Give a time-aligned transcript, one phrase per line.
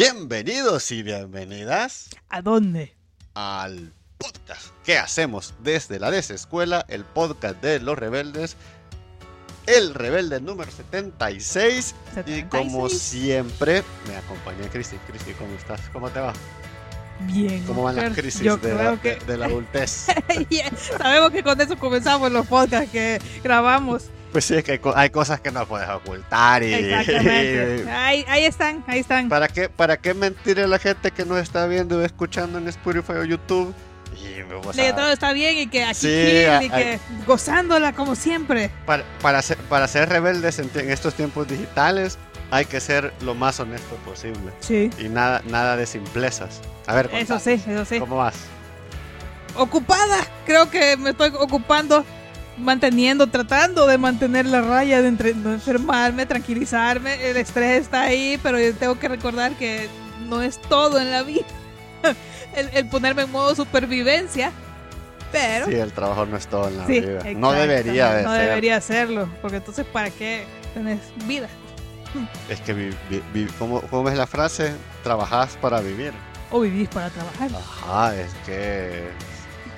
[0.00, 2.94] Bienvenidos y bienvenidas ¿A dónde?
[3.32, 8.56] al podcast que hacemos desde la desescuela, el podcast de los rebeldes,
[9.66, 11.94] el rebelde número 76.
[12.26, 13.00] Y como 76.
[13.00, 14.96] siempre, me acompaña Cristi.
[15.08, 15.80] Cristi, ¿cómo estás?
[15.94, 16.34] ¿Cómo te va?
[17.20, 17.64] Bien.
[17.64, 19.14] ¿Cómo van las crisis Yo de, la, creo que...
[19.16, 20.08] de- de la adultez?
[20.98, 24.10] Sabemos que con eso comenzamos los podcasts que grabamos.
[24.32, 26.74] Pues sí, es que hay, co- hay cosas que no puedes ocultar y...
[26.74, 27.90] Exactamente.
[27.90, 29.28] Ahí, ahí están, ahí están.
[29.28, 32.68] ¿Para qué, ¿Para qué mentir a la gente que nos está viendo o escuchando en
[32.68, 33.74] Spotify o YouTube?
[34.14, 36.08] Y, o De sea, todo está bien y que aquí Sí,
[36.62, 38.70] y que gozándola como siempre.
[38.86, 42.18] para, para, ser, para ser rebeldes en, en estos tiempos digitales
[42.50, 44.52] hay que ser lo más honesto posible.
[44.60, 44.90] Sí.
[44.98, 46.60] Y nada, nada de simplezas.
[46.86, 47.98] A ver, Eso contanos, sí, eso sí.
[47.98, 48.34] ¿cómo vas?
[49.56, 50.18] Ocupada.
[50.44, 52.04] Creo que me estoy ocupando,
[52.58, 57.30] manteniendo, tratando de mantener la raya, de entre- no enfermarme, tranquilizarme.
[57.30, 59.88] El estrés está ahí, pero yo tengo que recordar que
[60.28, 61.46] no es todo en la vida.
[62.54, 64.50] El, el ponerme en modo supervivencia.
[65.30, 67.22] Pero Sí, el trabajo no es todo en la Sí, vida.
[67.34, 68.48] No debería de No ser.
[68.48, 71.48] debería hacerlo, porque entonces ¿para qué tenés vida?
[72.48, 74.72] Es que, vi- vi- vi- ¿cómo, ¿cómo es la frase?
[75.02, 76.12] Trabajas para vivir.
[76.50, 77.50] O vivís para trabajar.
[77.54, 79.08] Ajá, es que...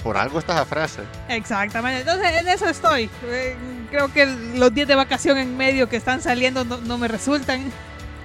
[0.02, 1.02] Por algo está esa frase.
[1.28, 3.10] Exactamente, entonces en eso estoy.
[3.24, 3.56] Eh,
[3.90, 7.72] Creo que los días de vacación en medio que están saliendo no, no me resultan.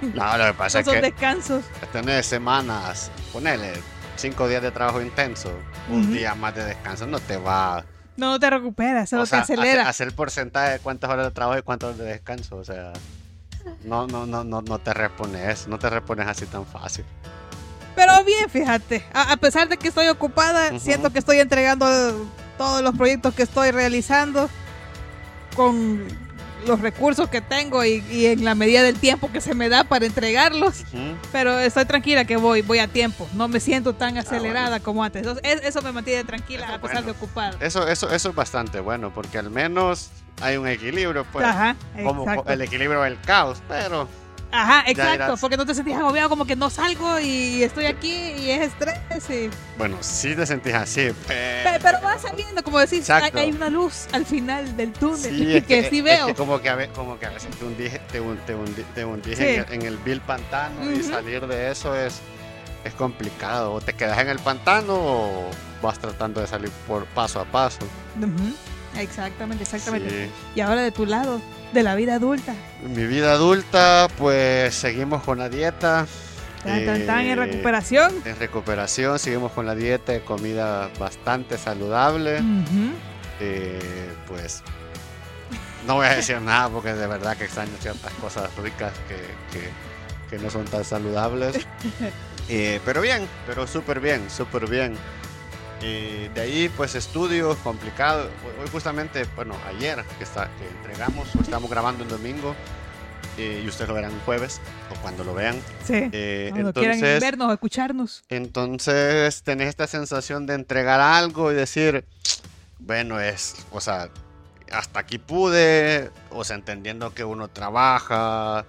[0.02, 1.64] No, lo que pasa No es son que descansos.
[1.94, 3.72] tener semanas, ponele
[4.18, 5.52] cinco días de trabajo intenso,
[5.90, 6.12] un Ujú.
[6.12, 7.84] día más de descanso, no te va...
[8.16, 9.82] No, no te recuperas, solo o sea, te acelera.
[9.82, 12.64] Hacer, hacer el porcentaje de cuántas horas de trabajo y cuántas horas de descanso, o
[12.64, 12.94] sea...
[13.86, 17.06] No, no, no, no, no te repones, no te repones así tan fácil.
[17.96, 20.80] Pero bien, fíjate, a, a pesar de que estoy ocupada, Ujú.
[20.80, 21.86] siento que estoy entregando
[22.58, 24.50] todos los proyectos que estoy realizando
[25.56, 26.04] con
[26.66, 29.84] los recursos que tengo y, y en la medida del tiempo que se me da
[29.84, 30.80] para entregarlos.
[30.94, 31.18] Ujú.
[31.34, 33.28] Pero estoy tranquila que voy, voy a tiempo.
[33.34, 34.84] No me siento tan acelerada Ah, bueno.
[34.86, 35.20] como antes.
[35.22, 37.06] Entonces, es- eso me mantiene tranquila Eso a pesar bueno.
[37.08, 37.58] de ocupada.
[37.60, 40.10] Eso, eso, eso es bastante bueno, porque al menos
[40.42, 41.46] hay un equilibrio, pues.
[41.46, 44.08] Ajá, como el equilibrio del caos, pero
[44.54, 45.36] Ajá, exacto.
[45.42, 49.00] Porque no te sentís agobiado como que no salgo y estoy aquí y es estrés.
[49.30, 51.80] y- bueno, sí te sentís así, Pe- pero...
[51.82, 55.64] Pero va saliendo, como decís, hay, hay una luz al final del túnel Sí, es
[55.66, 56.28] que, sí es veo.
[56.28, 59.44] que como que a veces, como que a veces te hundís, te, hun- te Sí.
[59.44, 62.20] en, el, en el vil pantano y salir de eso es,
[62.86, 63.74] es complicado.
[63.74, 65.50] O te quedas en el pantano o
[65.82, 67.80] vas tratando de salir por paso a paso.
[68.98, 70.26] Exactamente, exactamente.
[70.28, 70.32] Sí.
[70.56, 71.42] Y ahora de tu lado,
[71.74, 72.54] de la vida adulta.
[72.88, 76.06] Mi vida adulta, pues seguimos con la dieta.
[76.64, 78.14] Tan, tan, tan, en eh, recuperación.
[78.24, 82.42] En recuperación, seguimos con la dieta de comida bastante saludable.
[83.40, 84.64] Eh, pues
[85.88, 89.16] no voy a decir nada porque de verdad que extraño ciertas cosas ricas que,
[89.60, 89.94] que-
[90.30, 91.56] que no son tan saludables.
[92.50, 94.98] Eh, pero bien, pero súper bien, súper bien.
[95.86, 98.30] Eh, de ahí pues estudio complicado.
[98.62, 102.56] Hoy- justamente, bueno, ayer que, está, que entregamos, o estamos grabando el domingo
[103.38, 104.62] eh, y ustedes lo verán jueves
[104.92, 105.56] o cuando lo vean.
[105.86, 106.10] Sí.
[106.14, 108.24] Eh, Cuando quieran entonces, vernos o escucharnos.
[108.30, 112.06] entonces tenés esta sensación de entregar algo y decir,
[112.80, 114.10] bueno, es, o sea,
[114.72, 118.66] hasta aquí pude, o sea, entendiendo que uno trabaja,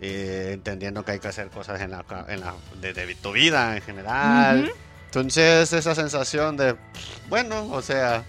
[0.00, 3.74] eh, entendiendo que hay que hacer cosas en la, en la de, de tu vida
[3.76, 4.72] en general.
[5.14, 6.74] Entonces esa sensación de,
[7.28, 8.24] bueno, o sea,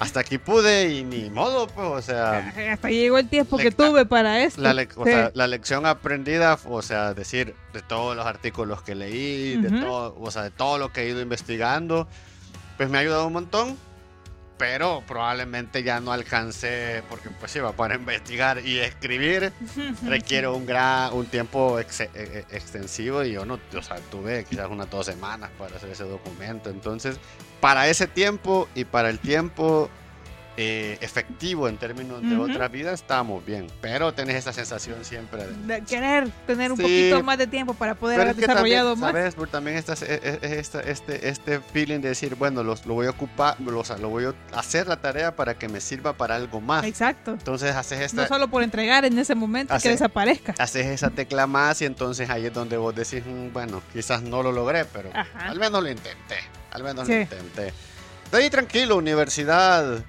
[0.00, 2.52] hasta aquí pude y ni modo, pues, o sea...
[2.72, 4.60] Hasta llegó el tiempo que tuve para esto.
[4.62, 5.12] La, lec- o Sí.
[5.12, 10.16] sea, la lección aprendida, o sea, decir de todos los artículos que leí, de todo,
[10.20, 12.08] o sea, de todo lo que he ido investigando,
[12.76, 13.78] pues me ha ayudado un montón,
[14.58, 19.52] pero probablemente ya no alcancé, porque pues iba para investigar y escribir.
[20.06, 24.44] Requiere un gran, un tiempo ex- e- e- extensivo y yo no, o sea, tuve
[24.44, 27.18] quizás unas dos semanas para hacer ese documento, entonces,
[27.60, 29.90] para ese tiempo y para el tiempo
[30.58, 32.50] eh, efectivo en términos de Ujú.
[32.50, 33.66] otra vida, estamos bien.
[33.82, 35.52] Pero tenés esa sensación siempre de...
[35.80, 36.82] De querer tener un Sí.
[36.82, 39.10] poquito más de tiempo para poder haber desarrollado también, más.
[39.12, 39.34] ¿sabes?
[39.34, 42.94] Porque también esta, es- es- es esta- este, este feeling de decir, bueno, los, lo
[42.94, 45.80] voy a ocupar, lo, o sea, lo voy a hacer la tarea para que me
[45.80, 46.84] sirva para algo más.
[46.84, 47.32] Exacto.
[47.32, 50.54] Entonces haces esta, No solo por entregar en ese momento que desaparezca.
[50.58, 54.42] haces esa tecla más y entonces ahí es donde vos decís, "Mm, bueno, quizás no
[54.42, 55.48] lo logré, pero Ajá.
[55.50, 56.36] al menos lo intenté,
[56.70, 57.12] al menos Sí.
[57.14, 57.72] lo intenté.
[58.32, 60.02] De ahí tranquilo, universidad.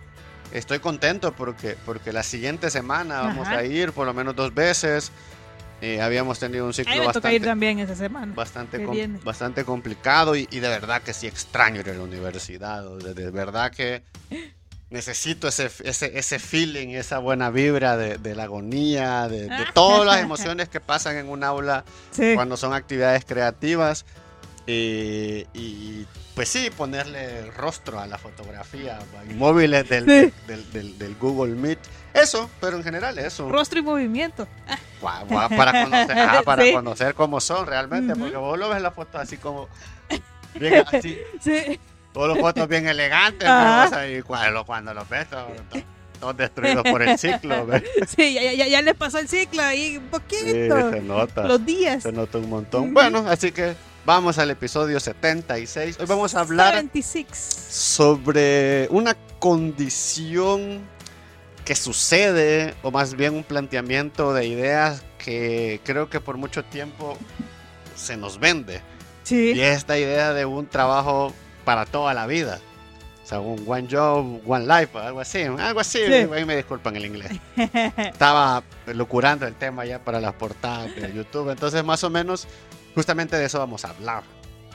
[0.52, 3.58] Estoy contento porque, porque la siguiente semana vamos Ajá.
[3.60, 5.12] a ir por lo menos dos veces.
[5.82, 8.34] Eh, habíamos tenido un ciclo toca ir bastante, también esa semana.
[8.34, 12.88] bastante, com- bastante complicado y, y de verdad que sí extraño ir a la universidad.
[12.88, 14.02] o De, de verdad que
[14.90, 20.06] necesito ese, ese, ese feeling, esa buena vibra de, de la agonía, de, de todas
[20.06, 22.32] las emociones que pasan en un aula Sí.
[22.36, 24.06] cuando son actividades creativas.
[24.66, 29.00] Y, y, pues sí, ponerle rostro a la fotografía,
[29.36, 30.34] móviles del, Sí.
[30.46, 31.80] del, del- del Google Meet.
[32.14, 33.50] Eso, pero en general eso.
[33.50, 34.48] Rostro y movimiento.
[34.68, 36.74] Ah, Gua- gua- para conocer, ajá, para Sí.
[36.74, 39.68] conocer cómo son realmente, porque vos lo ves la foto así como
[40.60, 41.80] bien así, Sí.
[42.14, 43.50] todos los fotos bien elegantes,
[44.16, 47.68] y cuando, cuando los ves todos, destruidos por el ciclo.
[48.16, 50.92] Sí, ya, ya, ya les pasó el ciclo ahí un Sí, poquito.
[50.92, 52.04] se nota, Los días.
[52.04, 52.94] se nota un montón.
[52.94, 53.76] Bueno, así que
[54.08, 55.98] vamos al episodio 76.
[56.00, 57.28] Hoy vamos a hablar 76.
[57.70, 60.80] sobre una condición
[61.66, 67.18] que sucede, o más bien un planteamiento de ideas que creo que por mucho tiempo
[67.98, 68.76] se nos vende.
[69.26, 69.52] Y Sí.
[69.62, 71.34] es esta idea de un trabajo
[71.66, 72.62] para toda la vida.
[73.26, 75.42] O sea, un one job, one life, algo así.
[75.42, 76.14] Algo así, Sí.
[76.14, 77.34] ahí me disculpan el inglés.
[77.98, 81.50] Estaba locurando el tema ya para las portadas de YouTube.
[81.50, 82.48] Entonces, más o menos,
[82.98, 84.24] justamente de eso vamos a hablar.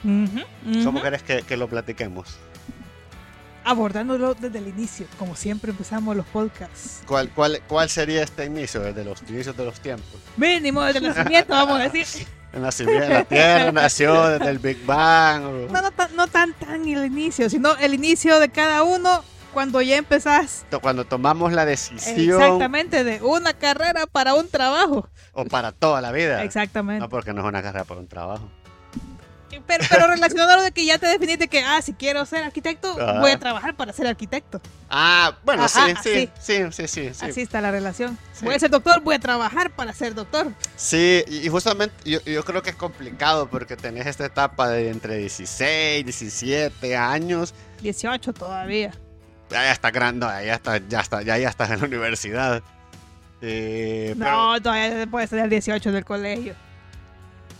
[0.05, 0.83] Ujú, ujú.
[0.85, 2.37] ¿Cómo querés que, que lo platiquemos?
[3.65, 7.01] Abordándolo desde el inicio, como siempre empezamos los podcasts.
[7.05, 10.21] ¿Cuál, cuál, ¿Cuál sería este inicio, desde los inicios de los tiempos?
[10.37, 12.25] Mínimo desde el nacimiento, vamos a decir.
[12.53, 15.43] El nacimiento, la Tierra nació desde el Big Bang.
[15.43, 19.23] o- No, no, tan, no tan, tan el inicio, sino el inicio de cada uno
[19.53, 25.07] cuando ya empezás Cuando tomamos la decisión exactamente de una carrera para un trabajo.
[25.33, 26.43] o para toda la vida.
[26.43, 26.99] Exactamente.
[26.99, 28.49] No porque no es una carrera para un trabajo.
[29.67, 33.19] Pero, pero relacionado de que ya te definiste que, ah, si quiero ser arquitecto, Ah.
[33.21, 34.59] voy a trabajar para ser arquitecto.
[34.89, 37.25] Ah, bueno, Ajá, sí, sí, sí, sí, sí, sí.
[37.25, 38.17] Así está la relación.
[38.33, 38.45] Sí.
[38.45, 40.51] Voy a ser doctor, voy a trabajar para ser doctor.
[40.75, 44.89] Sí, y y justamente yo, yo creo que es complicado porque tenés esta etapa de
[44.89, 47.53] entre 16, 17 años.
[47.83, 48.91] 18 todavía.
[49.53, 52.61] Ya, ya está grande, ya está, ya está, ya, ya estás en la universidad.
[53.41, 56.55] Eh, pero, No, todavía puede ser el 18 del colegio.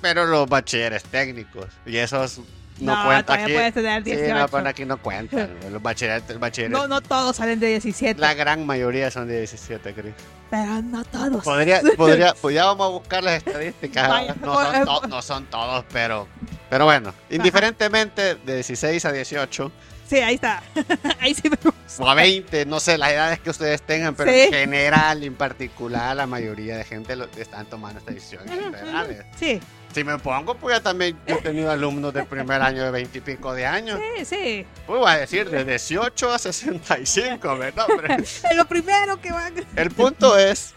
[0.02, 2.40] pero los bachilleres técnicos, y esos
[2.80, 3.54] no, No, cuentan aquí.
[3.54, 4.34] puedes tener Sí, 18.
[4.40, 5.50] no, pero aquí no cuentan.
[5.72, 8.20] Los bachilleres, el bachiller- No, no todos salen de 17.
[8.20, 10.14] la gran mayoría son de 17, Chris.
[10.50, 11.44] Pero no todos.
[11.44, 14.10] Podría, podría, pues ya vamos a buscar las estadísticas.
[14.10, 16.28] Vaya, no, son to- no son todos, pero,
[16.70, 19.72] pero bueno, indiferentemente de 16 a 18
[20.14, 20.62] Sí, ahí está.
[21.20, 22.04] ahí sí me gusta.
[22.04, 24.42] o a 20, no sé las edades que ustedes tengan, pero Sí.
[24.42, 29.26] en general, en particular, la mayoría de gente lo, están tomando esta decisión en edades.
[29.40, 29.60] Sí,
[29.92, 33.18] Si me pongo, pues ya también yo he tenido alumnos del primer año de 20
[33.18, 34.00] y pico de años.
[34.18, 34.66] sí, sí.
[34.86, 37.88] Pues voy a decir de 18 a 65, ¿verdad?
[38.20, 39.54] Es lo primero que van.
[39.76, 40.74] el punto es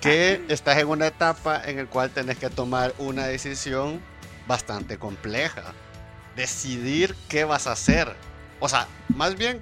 [0.00, 4.00] que estás en una etapa en la cual tenés que tomar una decisión
[4.48, 5.62] bastante compleja.
[6.36, 8.14] Decidir qué vas a hacer.
[8.64, 9.60] O sea, más bien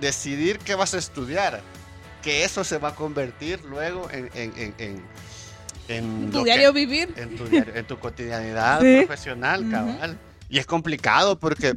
[0.00, 1.60] decidir qué vas a estudiar.
[2.22, 5.02] Que eso se va a convertir luego en, en, en,
[5.88, 7.12] en, Tu diario que- vivir.
[7.16, 8.96] en tu, en tu cotidianidad Sí.
[9.06, 10.18] profesional, cabal.
[10.48, 11.74] Y es complicado porque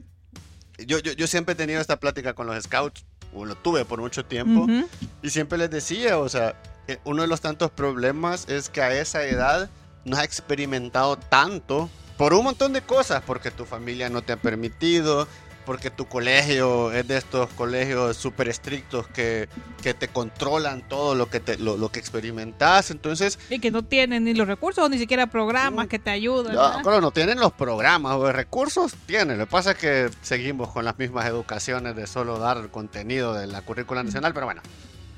[0.77, 3.03] yo, yo, yo siempre he tenido esta plática con los scouts,
[3.33, 4.87] o lo tuve por mucho tiempo, Ujú.
[5.21, 6.55] y siempre les decía, o sea,
[6.87, 9.69] eh, uno de los tantos problemas es que a esa edad
[10.05, 14.37] no has experimentado tanto por un montón de cosas, porque tu familia no te ha
[14.37, 15.27] permitido,
[15.69, 19.47] porque tu colegio es de estos colegios súper estrictos que,
[19.83, 22.89] que te controlan todo lo que, te, lo, lo que experimentas.
[22.89, 25.89] Entonces, Y que no tienen ni los recursos ni siquiera programas Mm.
[25.89, 26.55] que te ayuden.
[26.55, 29.37] no, claro, no tienen los programas o recursos, tienen.
[29.37, 33.35] Lo que pasa es que seguimos con las mismas educaciones de solo dar el contenido
[33.35, 34.63] de la currícula nacional, pero bueno,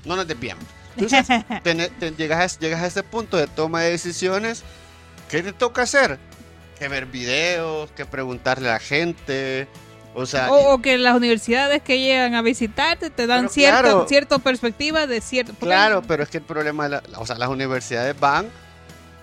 [0.04, 0.66] no nos desviamos.
[0.98, 1.28] Entonces,
[1.64, 4.64] ten- te- llegas, a, llegas a ese punto de toma de decisiones.
[5.30, 6.20] ¿Qué te toca hacer?
[6.78, 9.70] Que ver videos, que preguntarle a la gente.
[10.14, 14.06] O sea, O, o que las universidades que llegan a visitarte te dan cierta, claro.
[14.10, 15.54] cierta perspectiva de cierto.
[15.60, 18.50] claro, pero es que el problema, de la- o sea, las universidades van,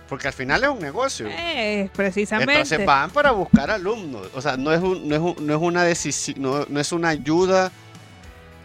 [0.09, 1.27] porque al final es un negocio.
[1.29, 2.53] Eh, precisamente.
[2.53, 4.29] Entonces van para buscar alumnos.
[4.35, 6.91] O sea, no es, un- no es, un- no es una decisión, no, no es
[6.93, 7.71] una ayuda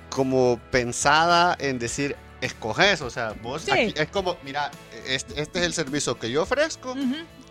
[0.09, 3.01] como pensada en decir, escoges.
[3.01, 3.71] O sea, vos Sí.
[3.71, 4.71] aquí- es como, mira,
[5.07, 6.95] este, este es el servicio que yo ofrezco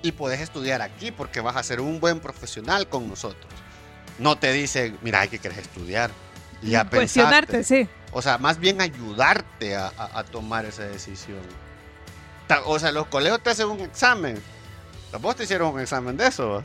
[0.02, 3.52] y puedes estudiar aquí porque vas a ser un buen profesional con nosotros.
[4.18, 6.10] No te dicen, mira, ¿qué quieres estudiar?
[6.62, 7.84] Y ya Cuestionarte, pensaste.
[7.86, 7.90] sí.
[8.12, 11.40] O sea, más bien ayudarte a, a- a tomar esa decisión.
[12.66, 14.40] O sea, los colegios te hacen un examen.
[15.20, 16.62] Vos te hicieron un examen de eso.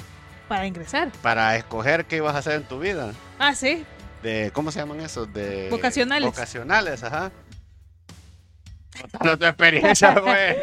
[0.49, 1.11] Para ingresar.
[1.21, 3.11] para escoger qué ibas a hacer en tu vida.
[3.39, 3.85] Ah, sí.
[4.23, 5.31] De, ¿Cómo se llaman esos?
[5.33, 6.25] De Vocacionales.
[6.29, 7.31] Vocacionales, ajá.
[9.01, 10.57] Contando tu experiencia, güey.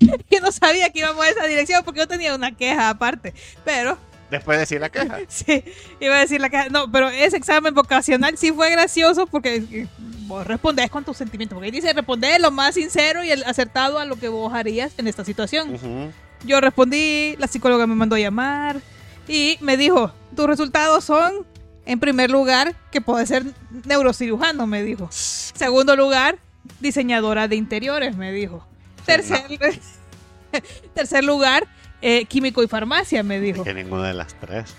[0.30, 3.32] Yo no sabía que íbamos a esa dirección porque yo tenía una queja aparte.
[3.64, 3.96] Pero,
[4.30, 5.18] Después de decir la queja.
[5.28, 5.64] sí,
[6.00, 6.68] iba a decir la queja.
[6.68, 9.86] No, pero ese examen vocacional sí fue gracioso porque eh,
[10.26, 11.56] vos respondés con tus sentimientos.
[11.56, 14.92] Porque ahí dice responder lo más sincero y el acertado a lo que vos harías
[14.98, 16.12] en esta situación.
[16.44, 18.80] Yo respondí, la psicóloga me mandó a llamar
[19.28, 21.46] y me dijo, tus resultados son,
[21.84, 23.44] en primer lugar, que puede ser
[23.84, 25.08] neurocirujano, me dijo.
[25.10, 26.38] Segundo lugar,
[26.80, 28.66] diseñadora de interiores, me dijo.
[29.04, 29.44] Tercer,
[30.94, 31.66] tercer lugar,
[32.08, 33.64] eh, químico y farmacia, me dijo.
[33.64, 34.74] Que ninguna de las tres.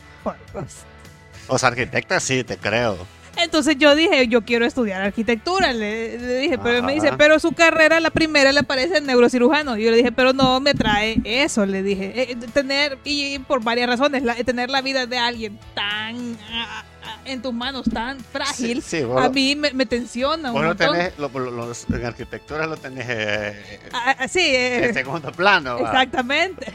[1.47, 2.97] O sea, arquitecta sí, te creo.
[3.39, 7.37] Entonces yo dije, yo quiero estudiar arquitectura, le, le dije, pero él me dice, pero
[7.39, 9.77] su carrera, la primera, le parece neurocirujano.
[9.77, 12.31] Y yo le dije, pero no me trae eso, le dije.
[12.31, 17.17] Eh, tener, y por varias razones, la- tener la vida de alguien tan ah, ah,
[17.25, 20.65] en tus manos, tan frágil, Sí, sí, vos- a mí me, me tensiona un Vos
[20.65, 24.93] lo tenés, lo- lo- los- en arquitectura lo tenés eh, Ah, ah, sí, eh, en
[24.95, 25.77] segundo plano.
[25.77, 26.73] Exactamente.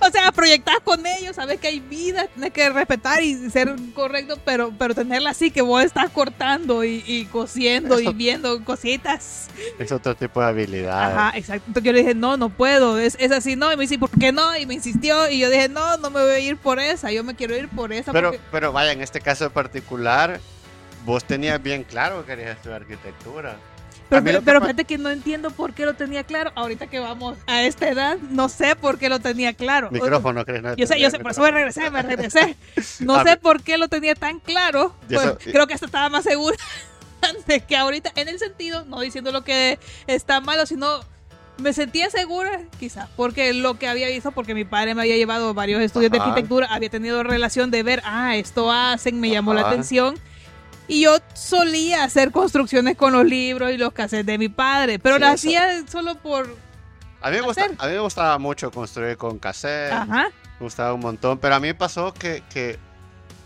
[0.00, 4.38] O sea, proyectar con ellos, sabes que hay vida, tienes que respetar y ser correcto,
[4.44, 9.48] pero, pero tenerla así que vos estás cortando y, y cosiendo Eso- y viendo cositas.
[9.78, 11.12] Es otro tipo de habilidad.
[11.12, 11.64] Ajá, exacto.
[11.68, 13.72] Entonces yo le dije, no, no puedo, es, es así, no.
[13.72, 14.56] Y me dice, ¿por qué no?
[14.56, 17.24] Y me insistió y yo dije, no, no me voy a ir por esa, yo
[17.24, 18.12] me quiero ir por esa.
[18.12, 20.40] Pero, porque- pero vaya, en este caso en particular,
[21.04, 23.56] vos tenías bien claro que querías estudiar arquitectura.
[24.08, 26.52] Pero, pero, pero fíjate que no entiendo por qué lo tenía claro.
[26.54, 29.90] Ahorita que vamos a esta edad, no sé por qué lo tenía claro.
[29.90, 30.62] Micrófono, ¿crees?
[30.62, 32.56] No Yo sé, yo sé, por eso me regresé, me regresé.
[33.00, 34.94] No sé por qué lo tenía tan claro.
[35.08, 36.56] Pues, eso- creo que hasta estaba más segura
[37.22, 41.00] antes que ahorita, en el sentido, no diciendo lo que está malo, sino
[41.56, 45.54] me sentía segura, quizás, porque lo que había visto, porque mi padre me había llevado
[45.54, 49.68] varios estudios de arquitectura, había tenido relación de ver, ah, esto hacen, me llamó la
[49.68, 50.18] atención.
[50.86, 55.14] Y yo solía hacer construcciones con los libros y los cassettes de mi padre, pero
[55.16, 56.54] Sí, lo eso- hacía solo por...
[57.22, 57.76] A mí, me gusta, hacer.
[57.78, 59.92] a mí me gustaba mucho construir con cassette.
[59.92, 60.24] Ajá.
[60.60, 61.38] Me gustaba un montón.
[61.38, 62.78] Pero a mí pasó que, que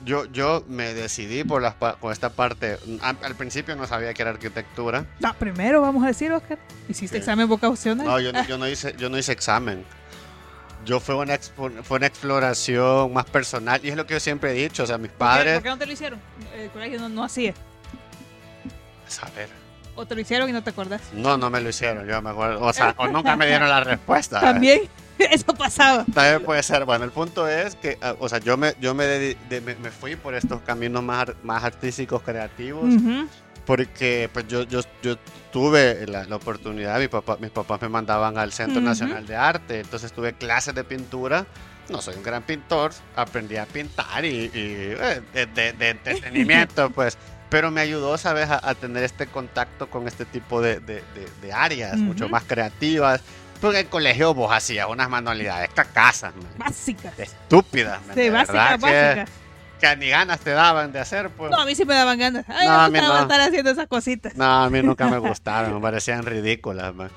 [0.04, 2.76] yo, yo me decidí por, las, por esta parte.
[3.02, 5.06] Al, al principio no sabía que era arquitectura.
[5.20, 7.20] No, primero vamos a decir, Oscar, ¿hiciste Sí.
[7.20, 8.04] examen vocacional?
[8.04, 9.84] No, yo, no- yo, no, hice, yo no hice examen.
[10.84, 13.80] Yo fue una, fue una exploración más personal.
[13.84, 14.84] Y es lo que yo siempre he dicho.
[14.84, 15.54] O sea, mis ¿Por qué- padres...
[15.54, 16.20] ¿Por qué no te lo hicieron?
[16.56, 17.52] El colegio no, no hacía.
[19.06, 19.48] Saber.
[19.94, 21.00] O te lo hicieron y no te acordás.
[21.12, 22.60] No, no me lo hicieron, yo me acuerdo.
[22.62, 24.38] O sea, o nunca me dieron la respuesta.
[24.40, 24.82] También,
[25.18, 26.04] eso pasaba.
[26.14, 26.84] También puede ser.
[26.84, 29.74] Bueno, el punto es que, ah, o sea, yo me, yo me, dedi- de- me,
[29.76, 33.26] me fui por estos caminos más, más artísticos, creativos, Ujú.
[33.68, 35.16] Porque pues yo, yo, yo
[35.52, 38.88] tuve la, la oportunidad, mi papá, mis papás me mandaban al Centro Ujú.
[38.88, 41.44] Nacional de Arte, entonces tuve clases de pintura.
[41.90, 46.88] No soy un gran pintor, aprendí a pintar y, y, eh, de, de- de entretenimiento,
[46.94, 47.18] pues.
[47.50, 51.28] Pero me ayudó, ¿sabes?, a, a tener este contacto con este tipo de, de- de-
[51.42, 53.20] de áreas mucho más creativas.
[53.60, 57.12] Porque en el colegio vos hacías unas manualidades cacasas, man, Básica.
[57.18, 58.00] estúpidas.
[58.06, 58.80] man, Sí, de básica, verdad
[59.16, 59.32] básica.
[59.80, 61.50] Que, ni ganas te daban de hacer, pues.
[61.50, 62.44] No, a mí sí me daban ganas.
[62.48, 63.22] Ay, No, a me mí gustaba no.
[63.22, 64.34] estar haciendo esas cositas.
[64.36, 66.94] No, a mí nunca me gustaron, me parecían ridículas.
[66.94, 67.10] man.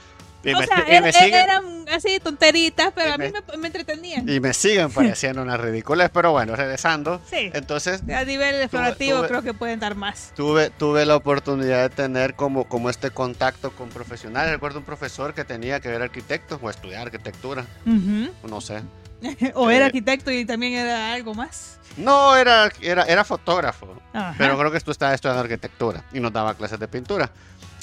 [0.44, 3.58] Y, o me, sea, y era- me siguen, eran así tonteritas, pero a mí me-
[3.58, 4.28] me, entretenían.
[4.28, 7.22] y me siguen pareciendo unas ridículas, pero bueno, regresando.
[7.30, 7.52] Sí.
[7.54, 10.32] Entonces, A nivel explorativo tuve- creo que pueden dar más.
[10.36, 14.52] tuve, tuve la oportunidad de tener como, como este contacto con profesionales.
[14.52, 18.32] Recuerdo un profesor que tenía que ver arquitectos o estudiar arquitectura, Ujú.
[18.48, 18.82] no sé.
[19.56, 21.80] o era Eh, arquitecto y también era algo más.
[21.98, 24.34] No, era, era, era fotógrafo, Ajá.
[24.38, 27.30] pero creo que tú estabas estudiando arquitectura y nos daba clases de pintura.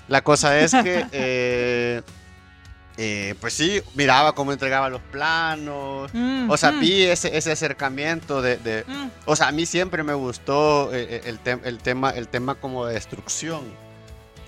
[0.08, 2.02] La cosa es que, eh,
[2.96, 6.10] eh, pues sí, miraba cómo entregaba los planos.
[6.14, 9.10] Mm, O sea, mm, vi ese, ese acercamiento de, de- mm.
[9.26, 12.54] O sea, a mí siempre me gustó eh, eh, el, tem- el tema, el tema
[12.54, 13.60] como de destrucción.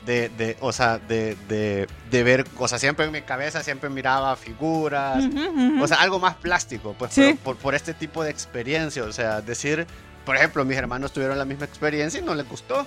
[0.06, 3.90] De, de, o sea, de, de, de ver, o sea, siempre en mi cabeza siempre
[3.90, 5.82] miraba figuras, Ujú, ujú.
[5.84, 7.38] o sea, algo más plástico, pues, Sí.
[7.44, 9.86] por, por este tipo de experiencia, o sea, decir,
[10.24, 12.86] por ejemplo, mis hermanos tuvieron la misma experiencia y no les gustó.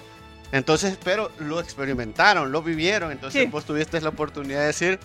[0.51, 3.47] Entonces, pero lo experimentaron, lo vivieron, entonces Sí.
[3.49, 4.99] vos tuviste la oportunidad de decir,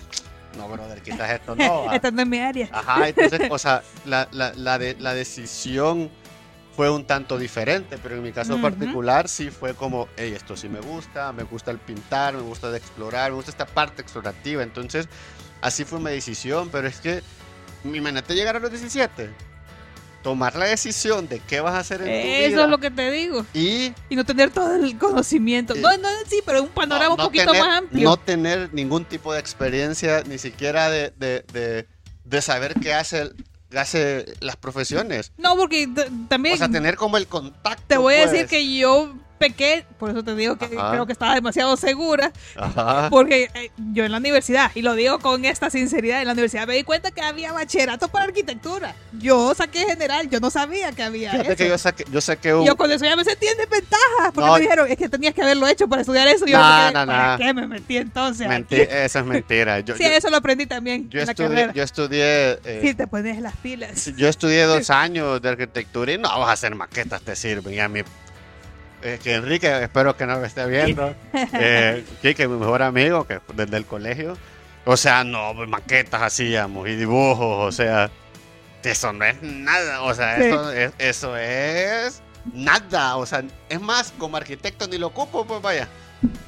[0.57, 1.85] no, brother, quizás esto no.
[1.85, 1.95] va".
[1.97, 2.69] Esta no es mi área.
[2.73, 6.11] Ajá, entonces, o sea, la, la, la, de- la decisión
[6.79, 10.69] fue un tanto diferente, pero en mi caso particular sí fue como, hey, esto sí
[10.69, 14.63] me gusta, me gusta el pintar, me gusta de explorar, me gusta esta parte explorativa.
[14.63, 15.09] Entonces,
[15.61, 17.21] así fue mi decisión, pero es que,
[17.83, 19.29] imagínate llegar a los 17,
[20.23, 22.93] tomar la decisión de qué vas a hacer en tu Eso vida es lo que
[22.93, 23.45] te digo.
[23.55, 25.75] y Y no tener todo el conocimiento.
[25.75, 28.09] Eh, No, no, sí, pero un panorama no- no un poquito tener- más amplio.
[28.09, 31.89] No tener ningún tipo de experiencia, ni siquiera de, de, de,
[32.25, 33.35] de saber qué hace, el-
[33.77, 35.33] hace las profesiones.
[35.39, 35.89] No, porque
[36.29, 37.85] también O sea, tener como el contacto.
[37.87, 38.33] te voy a pues.
[38.33, 40.90] decir que yo pequeño, por eso te digo que Ajá.
[40.90, 43.09] creo que estaba demasiado segura, Ajá.
[43.11, 46.66] porque eh, yo en la universidad, y lo digo con esta sinceridad, en la universidad
[46.66, 48.95] me di cuenta que había bachillerato para arquitectura.
[49.12, 51.57] Yo saqué general, yo no sabía que había Fíjate eso.
[51.57, 52.66] que yo saqué, yo saqué un...
[52.66, 54.54] yo con eso ya me sentí en desventaja, porque No.
[54.54, 56.45] me dijeron, es que tenías que haberlo hecho para estudiar eso.
[56.47, 57.38] Y yo No, no, ¿para no.
[57.45, 58.47] qué me metí entonces?
[58.49, 59.80] Menti- aquí?" eso es mentira.
[59.88, 61.73] Yo, sí, yo- eso lo aprendí también yo en la estudié, carrera.
[61.73, 64.07] yo estudié, eh, Sí, te pones las pilas.
[64.16, 67.75] yo estudié dos años de arquitectura y no vas a hacer maquetas, te sirven.
[67.75, 68.00] Y a mí,
[69.02, 72.05] eh, que Enrique, espero que no me esté viendo, eh,
[72.38, 74.37] mi mejor amigo, que desde el colegio,
[74.85, 78.11] o sea, no, maquetas hacíamos y dibujos, o sea,
[78.83, 80.45] eso no es nada, o sea, Sí.
[80.45, 82.23] eso, es, eso es
[82.55, 85.88] nada, o sea, es más, como arquitecto ni lo ocupo, pues vaya.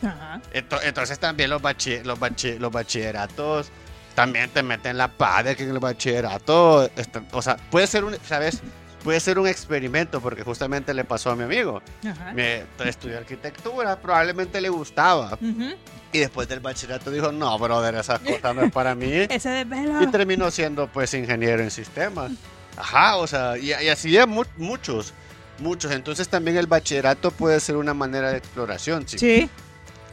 [0.03, 0.41] Ajá.
[0.53, 3.71] Ento- Entonces también los, bachi- los, bachi- los bachilleratos
[4.15, 8.17] también te meten la padre que en el bachillerato, este, o sea, puede ser un,
[8.27, 8.61] ¿sabes?
[9.05, 11.81] Puede ser un experimento porque justamente le pasó a mi amigo.
[12.07, 12.33] Ajá.
[12.33, 15.75] Me estudió arquitectura, probablemente le gustaba Ujú.
[16.13, 19.67] y después del bachillerato dijo, "No, brother, esas cosas no es para mí." Ese.
[20.03, 22.33] Y terminó siendo pues ingeniero en sistemas.
[22.77, 25.13] Ajá, o sea, y, y así hay mu- muchos,
[25.59, 25.91] muchos.
[25.93, 29.09] Entonces también el bachillerato puede ser una manera de exploración.
[29.09, 29.19] Sí.
[29.19, 29.51] Sí.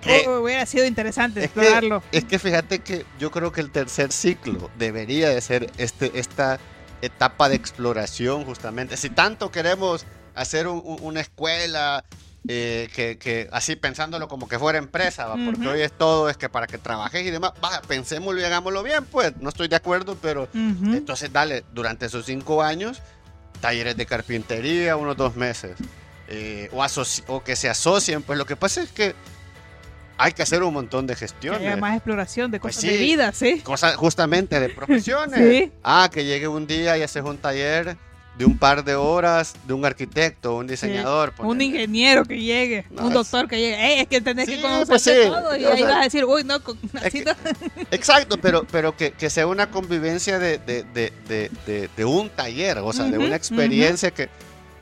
[0.05, 2.01] Eh, Oh, hubiera sido interesante es que- explorarlo.
[2.13, 6.59] Es que fíjate que yo creo que el tercer ciclo debería de ser este, esta
[7.01, 8.97] etapa de exploración justamente.
[8.97, 12.03] Si tanto queremos hacer un- un- una escuela
[12.49, 15.35] eh, que, que así pensándolo como que fuera empresa, ¿va?
[15.45, 18.83] porque hoy es todo, es que para que trabajes y demás, baja, pensémoslo y hagámoslo
[18.83, 20.47] bien, pues no estoy de acuerdo, pero
[20.95, 23.01] entonces dale, durante esos cinco años,
[23.59, 25.75] talleres de carpintería, unos dos meses,
[26.29, 26.85] eh, o,
[27.33, 29.13] o que se asocien, pues lo que pasa es que
[30.17, 31.61] hay que hacer un montón de Que gestiones.
[31.61, 33.59] haya más exploración de Pues cosas de vida, sí.
[33.61, 35.39] Cosas justamente de profesiones.
[35.47, 35.71] Sí.
[35.83, 37.97] Ah, que llegue un día y haces un taller
[38.37, 41.33] de un par de horas de un arquitecto, un diseñador.
[41.39, 43.83] Un ingeniero que llegue, No, un doctor que llegue.
[43.93, 45.11] Ey, es que tenés Sí, que conocer pues sí.
[45.25, 45.57] todo.
[45.57, 47.25] Y O ahí sea, vas a decir, uy, no, con- que-.
[47.91, 52.93] Exacto, pero, pero que, que sea una convivencia de, de, de, de, un taller, o
[52.93, 54.29] sea, de una experiencia que,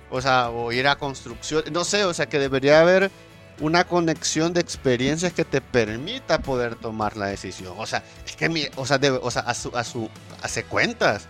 [0.10, 3.10] o sea, o ir a construcción, no sé, o sea, que debería haber
[3.59, 7.74] una conexión de experiencias que te permita poder tomar la decisión.
[7.77, 10.09] O sea, es que, mi, o sea, debe- o sea a, su, a su,
[10.41, 11.27] hace cuentas,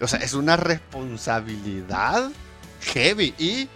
[0.00, 2.30] o sea, es una responsabilidad
[2.92, 3.68] heavy y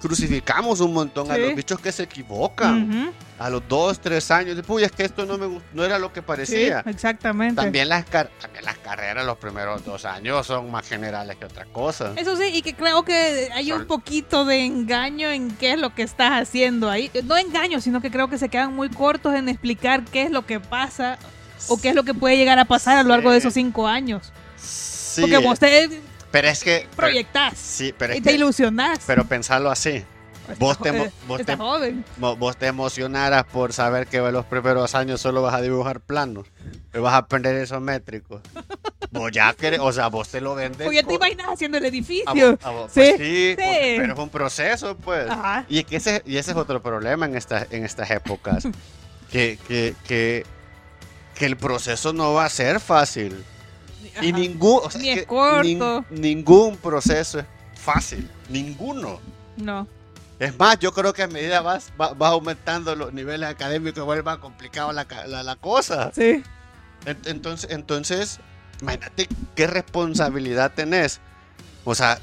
[0.00, 3.12] crucificamos un montón a los bichos que se equivocan.
[3.38, 4.56] A los dos, tres años.
[4.66, 6.82] Uy, es que esto no me no era lo que Sí, parecía.
[6.86, 7.60] exactamente.
[7.60, 12.12] También las, también las carreras los primeros dos años son más generales que otra cosa.
[12.16, 15.94] Eso sí, y que creo que hay un poquito de engaño en qué es lo
[15.94, 17.10] que estás haciendo ahí.
[17.24, 20.46] No engaño, sino que creo que se quedan muy cortos en explicar qué es lo
[20.46, 21.18] que pasa
[21.68, 23.86] o qué es lo que puede llegar a pasar a lo largo de esos cinco
[23.86, 24.32] años.
[24.56, 26.80] Sí, Porque vos te pero es que...
[26.90, 29.00] pero- proyectás sí, pero y es te que- ilusionás.
[29.06, 30.04] pero pensarlo así.
[30.58, 30.90] Vos te
[31.26, 31.56] vos te-
[32.18, 36.46] Vos te emocionaras por saber que en los primeros años solo vas a dibujar planos.
[36.94, 38.40] Y vas a aprender isométricos.
[39.10, 40.84] vos ya querés, o sea, vos te lo vendes.
[40.84, 42.26] Porque te co- imaginas haciendo el a edificio.
[42.34, 43.54] vos- a vos- Sí, pues sí, sí.
[43.98, 45.28] pero es un proceso, pues.
[45.30, 45.64] Ajá.
[45.68, 48.64] Y, que ese, y ese es otro problema en, estas en estas épocas.
[49.30, 50.44] que, que, que,
[51.34, 53.44] que el proceso no va a ser fácil.
[54.22, 54.38] Y Ajá.
[54.38, 55.62] ningún, o sea, Ni es que corto.
[55.62, 58.30] nin- ningún proceso es fácil.
[58.48, 59.20] Ninguno.
[59.56, 59.86] No.
[60.38, 64.22] Es más, yo creo que a medida vas, va, vas aumentando los niveles académicos, vuelve
[64.22, 66.12] más complicado la, la, la cosa.
[66.14, 66.42] Sí.
[67.06, 68.40] En- Entonces, entonces,
[68.82, 71.20] imagínate qué responsabilidad tenés.
[71.84, 72.18] O sea,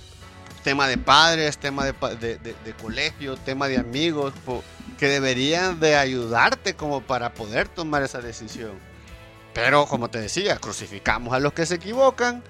[0.64, 4.64] tema de padres, tema de, de, de- de colegio, tema de amigos, po-
[5.00, 8.72] que deberían de ayudarte como para poder tomar esa decisión.
[9.56, 12.44] Pero, como te decía, crucificamos a los que se equivocan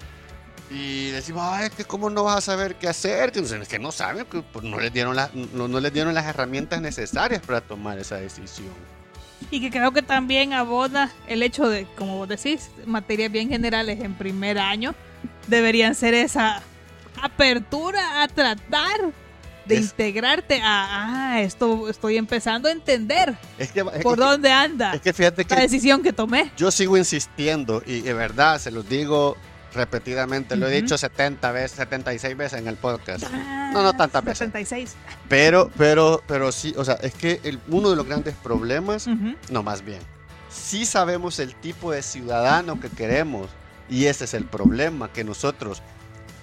[0.70, 3.92] y decimos, ay, que cómo no vas a saber qué hacer, que, es que no
[3.92, 7.62] saben, que pues, no, les dieron la- no, no les dieron las herramientas necesarias para
[7.62, 8.72] tomar esa decisión.
[9.52, 14.00] Y que creo que también abona el hecho de, como vos decís, materias bien generales
[14.02, 14.96] en primer año
[15.48, 16.64] deberían ser esa
[17.22, 19.00] apertura a tratar
[19.66, 24.24] de Es- integrarte a, ah, esto estoy empezando a entender Es que, es por que-
[24.24, 26.52] dónde anda es que fíjate que la decisión que tomé.
[26.58, 29.38] yo sigo insistiendo y de verdad se los digo
[29.74, 33.24] repetidamente, lo he dicho 70 veces, 76 veces en el podcast.
[33.32, 34.40] No, no tantas veces.
[34.40, 34.96] 76.
[35.28, 39.08] Pero, pero, pero sí, o sea, es que el- uno de los grandes problemas,
[39.50, 40.00] no más bien,
[40.50, 43.50] sí sabemos el tipo de ciudadano que queremos
[43.90, 45.82] y ese es el problema, que nosotros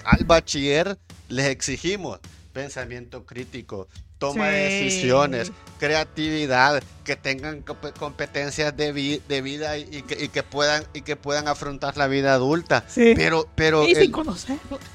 [0.04, 2.18] al bachiller les exigimos
[2.52, 3.86] pensamiento crítico,
[4.20, 10.24] toma de decisiones, creatividad, que tengan compe- competencias de, vi- de vida y, y que,
[10.24, 12.84] y que puedan y que puedan afrontar la vida adulta.
[12.86, 13.14] Sí.
[13.16, 14.12] Pero, pero, y el,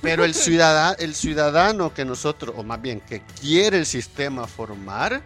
[0.01, 5.21] pero el ciudadano, el ciudadano que nosotros, o más bien que quiere el sistema formar,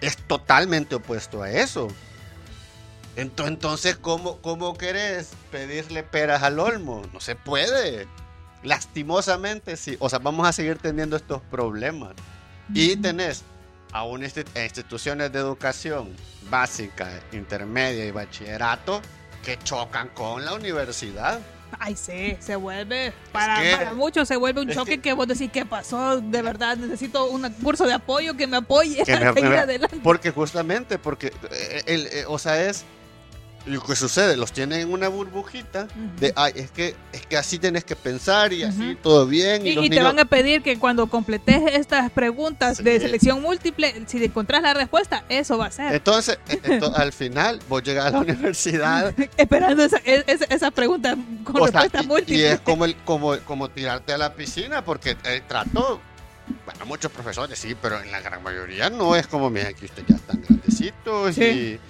[0.00, 1.88] es totalmente opuesto a eso.
[3.16, 7.02] Ento- Entonces, ¿cómo, ¿cómo querés pedirle peras al olmo?
[7.12, 8.06] No se puede.
[8.62, 9.96] Lastimosamente, sí.
[10.00, 12.12] O sea, vamos a seguir teniendo estos problemas.
[12.74, 13.44] Y tenés
[13.92, 16.14] a una instituciones de educación
[16.50, 19.00] básica, intermedia y bachillerato
[19.44, 21.40] que chocan con la universidad.
[21.78, 23.12] Ay, sí, se vuelve.
[23.32, 26.20] Para, que- para muchos se vuelve un choque que- que, vos decís, ¿qué pasó?
[26.20, 30.00] De verdad, necesito un curso de apoyo que me apoye Que me- adelante.
[30.02, 32.84] Porque justamente, porque, eh, el, eh, o sea, es
[33.68, 35.86] lo que sucede, los tienen en una burbujita
[36.18, 38.96] de, ay, es que, es que así tienes que pensar y así Ujú.
[39.02, 39.66] todo bien.
[39.66, 42.94] Y, Y, los y te niños- van a pedir que cuando completes estas preguntas de
[42.98, 43.06] Sí.
[43.06, 45.94] selección múltiple, si encontrás la respuesta, eso va a ser.
[45.94, 50.70] Entonces, eh, ento- al final, vos llegas a la universidad Esperando esa, e- esa, esa
[50.70, 52.36] pregunta con o sea, respuesta y- múltiple.
[52.38, 56.00] y, es como, el, como, como tirarte a la piscina, porque el trato,
[56.64, 60.08] bueno, muchos profesores sí, pero en la gran mayoría no es como, mira, aquí ustedes
[60.08, 61.42] ya están grandecitos Sí.
[61.44, 61.80] y,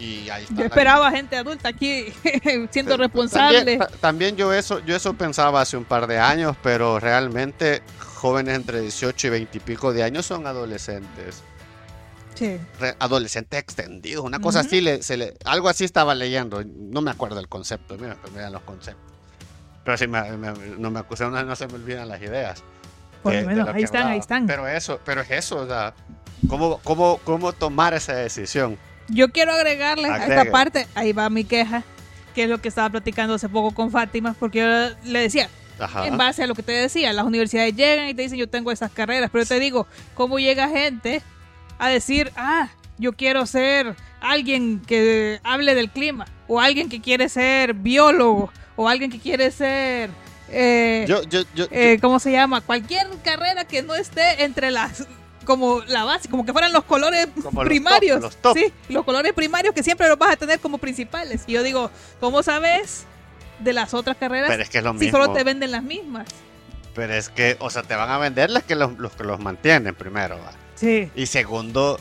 [0.00, 0.54] y ahí está.
[0.56, 2.06] Yo esperaba gente adulta aquí
[2.70, 3.58] siendo Pero responsable.
[3.58, 7.82] También, ta- también yo eso, yo eso pensaba hace un par de años, pero realmente
[7.98, 11.42] jóvenes entre 18 y 20 y pico de años son adolescentes.
[12.34, 12.58] Sí.
[12.98, 17.38] Adolescentes extendidos, una cosa así, le- se le, algo así estaba leyendo, no me acuerdo
[17.38, 19.12] el concepto, mira, pues miren los conceptos.
[19.84, 22.62] Pero sí, me, me- no, me, no, no se me olvidan las ideas.
[23.22, 24.12] Por de- lo de menos, lo ahí están, hablaba.
[24.14, 24.46] ahí están.
[24.46, 25.92] Pero eso, pero es eso, o sea,
[26.48, 28.78] ¿cómo, cómo, cómo tomar esa decisión?
[29.10, 31.82] Yo quiero agregarle a esta parte, ahí va mi queja,
[32.34, 34.66] que es lo que estaba platicando hace poco con Fátima, porque yo
[35.10, 36.06] le decía, Ajá.
[36.06, 38.70] en base a lo que te decía, las universidades llegan y te dicen yo tengo
[38.70, 41.22] esas carreras, pero yo te digo, ¿cómo llega gente
[41.78, 42.68] a decir, ah,
[42.98, 48.88] yo quiero ser alguien que hable del clima, o alguien que quiere ser biólogo, o
[48.88, 50.10] alguien que quiere ser...
[50.50, 52.60] eh, Yo, yo, yo, eh, ¿cómo se llama?
[52.60, 55.06] Cualquier carrera que no esté entre las
[55.44, 58.14] como la base, como que fueran los colores Como los primarios.
[58.20, 58.56] top, los top.
[58.58, 61.42] Sí, los colores primarios que siempre los vas a tener como principales.
[61.46, 63.04] Y yo digo, ¿cómo sabes
[63.58, 65.18] de las otras carreras pero es que es lo si mismo.
[65.18, 66.26] solo te venden las mismas?
[66.94, 69.38] Pero es que, o sea, te van a vender las que los, los que los
[69.40, 70.36] mantienen primero.
[70.38, 70.52] ¿va?
[70.74, 71.10] Sí.
[71.14, 71.98] Y segundo,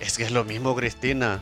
[0.00, 1.40] es que es lo mismo, Cristina.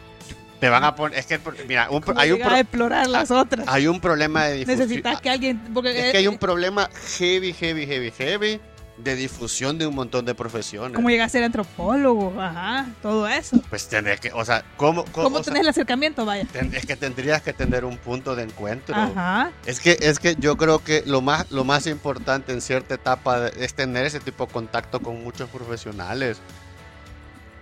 [0.61, 3.67] Te van a poner, es que, mira, un hay, un a pro- explorar las otras.
[3.69, 4.79] hay un problema de difusión.
[4.79, 8.61] Necesitas que alguien porque Es que hay un eh, problema heavy, heavy, heavy, heavy
[8.97, 10.95] de difusión de un montón de profesiones.
[10.95, 13.61] cómo llegas a ser antropólogo, ajá, todo eso.
[13.69, 16.47] Pues tenés que, o sea, ¿cómo, cómo, ¿Cómo sea, tenés el acercamiento, vaya?
[16.73, 18.95] es que tendrías que tener un punto de encuentro.
[18.95, 19.51] Ajá.
[19.67, 23.49] Es que, es que yo creo que lo más, lo más importante en cierta etapa
[23.49, 26.39] es tener ese tipo de contacto con muchos profesionales.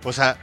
[0.03, 0.37] O sea,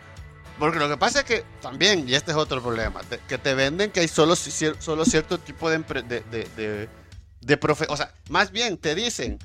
[0.58, 3.90] porque lo que pasa es que también, y este es otro problema, que te venden
[3.92, 6.88] que hay solo, cier- solo cierto tipo de, de, de, de,
[7.40, 9.38] de profe- O sea, más bien te dicen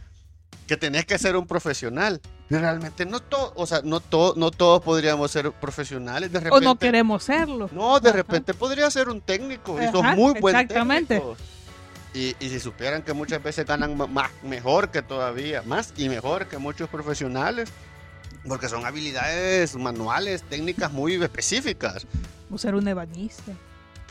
[0.67, 2.21] que tenés que ser un profesional.
[2.49, 6.31] Realmente no todo, o sea, no, todo, no todos podríamos ser profesionales.
[6.31, 7.69] De repente, O no queremos serlo.
[7.71, 8.17] no, de Ajá.
[8.17, 11.15] repente podría ser un técnico y sos Ajá, muy buen exactamente.
[11.15, 11.37] técnico.
[12.13, 16.47] Y, y si supieran que muchas veces ganan más, mejor que todavía, más y mejor
[16.47, 17.69] que muchos profesionales,
[18.47, 22.05] porque son habilidades manuales, técnicas muy específicas.
[22.51, 23.51] O ser un ebanista.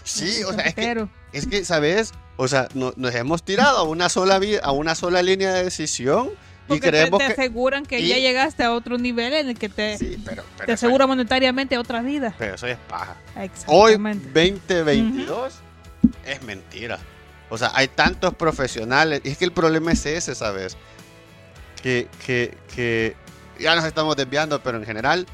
[0.05, 2.13] Sí, o sea, es que, es que, ¿sabes?
[2.37, 5.65] O sea, no- nos hemos tirado a una sola vía, a una sola línea de
[5.65, 9.33] decisión y Porque te, creemos te que aseguran que y- ya llegaste a otro nivel
[9.33, 12.35] en el que te, sí, pero, pero te asegura monetariamente otra vida.
[12.39, 13.17] pero eso es paja.
[13.67, 14.27] Hoy, Exactamente.
[14.49, 15.55] 2022,
[16.27, 16.99] es mentira.
[17.51, 19.21] O sea, hay tantos profesionales.
[19.25, 20.77] Y es que el problema es ese, ¿sabes?
[21.83, 23.15] Que, que, que
[23.61, 25.27] ya nos estamos desviando, pero en general.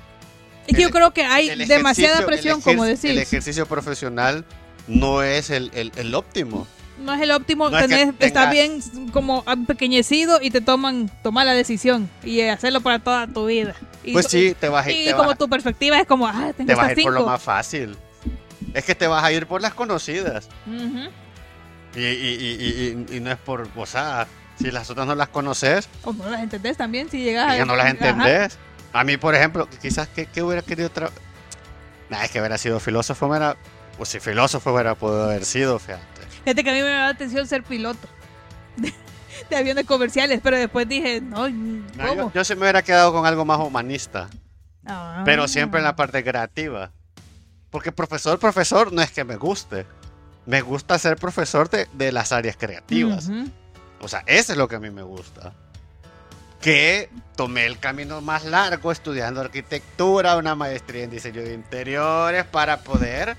[0.66, 3.04] es que yo creo que hay demasiada presión, como decís.
[3.11, 4.44] El ejercicio profesional
[4.88, 6.66] no es el, el- el óptimo.
[6.99, 8.81] no es el óptimo, no es que tenés- está bien
[9.12, 13.75] como empequeñecido y te toman tomar la decisión y hacerlo para toda tu vida.
[14.05, 16.27] Y, Pues sí, te vas a Y, ir, te como vas, tu perspectiva es como,
[16.27, 17.97] ah, tengo te vas a ir por lo más fácil.
[18.75, 20.49] Es que te vas a ir por las conocidas.
[20.66, 21.09] Ujú.
[21.97, 24.27] Y, y- y- y- y no es por, o sea,
[24.61, 27.64] si las otras no las conoces, O no las entendés también si llegas y ya
[27.64, 27.90] no las ajá.
[28.11, 28.59] entendés.
[28.93, 31.11] A mí, por ejemplo, quizás que, que hubiera querido otra.
[32.11, 33.57] Nah, es que hubiera sido filósofo, hubiera.
[34.00, 36.22] O si filósofo hubiera podido haber sido, fíjate.
[36.44, 38.08] Fíjate que a mí me da atención ser piloto
[38.76, 38.92] de,
[39.50, 42.14] de aviones comerciales, pero después dije, no, ¿cómo?
[42.14, 44.28] yo, yo sí me hubiera quedado con algo más humanista,
[44.86, 45.22] Ah.
[45.26, 46.90] pero siempre en la parte creativa.
[47.70, 49.86] Porque profesor, profesor, no es que me guste.
[50.46, 53.28] Me gusta ser profesor de, de las áreas creativas.
[54.00, 55.52] O sea, eso es lo que a mí me gusta.
[56.62, 62.78] Que tomé el camino más largo estudiando arquitectura, una maestría en diseño de interiores para
[62.80, 63.36] poder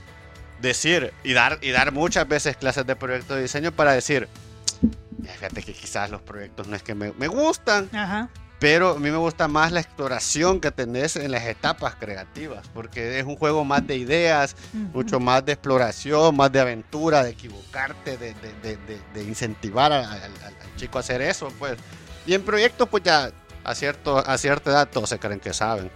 [0.62, 4.28] decir y dar, y dar muchas veces clases de proyecto de diseño para decir,
[5.20, 8.30] "Ya, fíjate que quizás los proyectos no es que me, me gustan, Ajá.
[8.60, 13.18] Pero a mí me gusta más la exploración que tenés en las etapas creativas, porque
[13.18, 14.56] es un juego más de ideas,
[14.94, 19.92] mucho más de exploración, más de aventura, de equivocarte, de, de- de- de- de incentivar
[19.92, 21.76] al, al- al chico a hacer eso, pues.
[22.28, 23.32] Y en proyectos, pues ya
[23.64, 25.90] a, cierto, a cierta edad todos se creen que saben.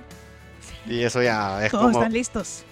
[0.87, 1.97] Y eso ya es Todos como...
[1.99, 2.63] están listos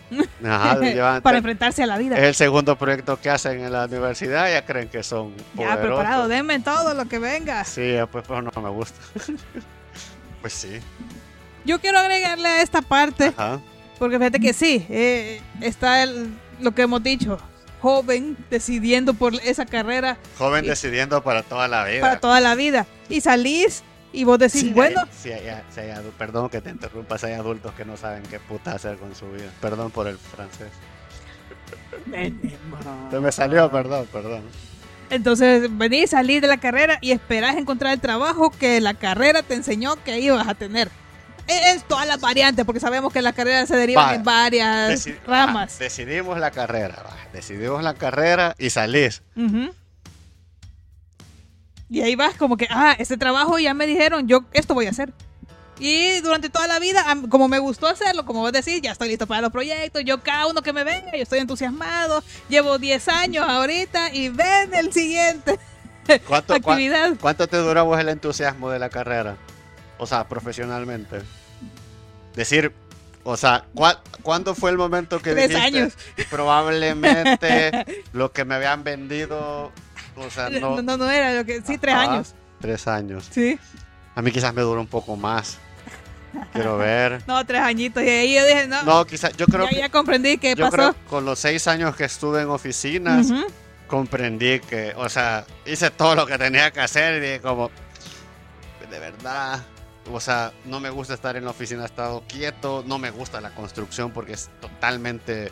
[0.46, 2.16] Ajá, llevan- para enfrentarse a la vida.
[2.18, 5.80] es el segundo proyecto que hacen en la universidad, ya creen que son Ya poderosos.
[5.86, 7.64] preparado, denme todo lo que venga.
[7.64, 9.00] Sí, pues, pues no me gusta.
[10.42, 10.80] pues sí.
[11.66, 13.60] Yo quiero agregarle a esta parte, Ajá.
[13.98, 17.40] porque fíjate que sí, eh, está el- lo que hemos dicho,
[17.82, 22.02] joven decidiendo por esa carrera Joven Y- decidiendo para toda la vida.
[22.02, 22.86] para toda la vida.
[23.10, 26.62] Y salís y vos decís, Sí, hay- bueno, sí hay- sí hay adu- perdón que
[26.62, 29.52] te interrumpa, si hay adultos que no saben qué puta hacer con su vida.
[29.60, 30.70] Perdón por el francés.
[33.12, 34.42] Se me salió, perdón, perdón.
[35.10, 39.54] entonces venís, salís de la carrera y esperás encontrar el trabajo que la carrera te
[39.54, 40.90] enseñó que ibas a tener.
[41.46, 45.18] Es es todas las variantes, porque sabemos que las carreras se derivan en varias Deci-
[45.28, 45.76] ramas.
[45.76, 49.22] ah, decidimos la carrera, va, decidimos la carrera y salís.
[49.36, 49.74] Ujú.
[51.90, 54.90] Y ahí vas como que, ah, este trabajo ya me dijeron, yo esto voy a
[54.92, 55.14] hacer.
[55.80, 59.28] Y durante toda la vida, como me gustó hacerlo, como vos decís, ya estoy listo
[59.28, 63.46] para los proyectos, yo cada uno que me venga, yo estoy entusiasmado, llevo 10 años
[63.48, 65.60] ahorita y ven el siguiente
[66.28, 67.14] ¿Cuánto, actividad.
[67.20, 69.38] ¿Cuánto te duró vos el entusiasmo de la carrera?
[69.98, 71.22] O sea, profesionalmente.
[72.36, 72.74] Decir,
[73.24, 75.66] o sea, ¿cuá- ¿cuándo fue el momento que Tres dijiste?
[75.80, 75.94] años.
[76.30, 79.72] Probablemente lo que me habían vendido,
[80.16, 80.98] o sea, No, no.
[80.98, 82.36] no, era lo que, sí, tres Ajá, años.
[82.60, 83.28] Tres años.
[83.32, 83.60] Sí.
[84.16, 85.58] A mí quizás me duró un poco más.
[86.52, 87.22] Quiero ver.
[87.28, 88.02] No, tres añitos.
[88.04, 90.66] Y ahí yo dije, no, No, quizás, yo creo ya, que, ya comprendí qué yo
[90.66, 90.72] pasó.
[90.78, 93.28] creo que con los seis años que estuve en oficinas,
[93.88, 97.70] comprendí que, o sea, hice todo lo que tenía que hacer y dije como,
[98.90, 99.62] de verdad,
[100.12, 103.40] o sea, no me gusta estar en la oficina, he estado quieto, no me gusta
[103.42, 105.52] la construcción porque es totalmente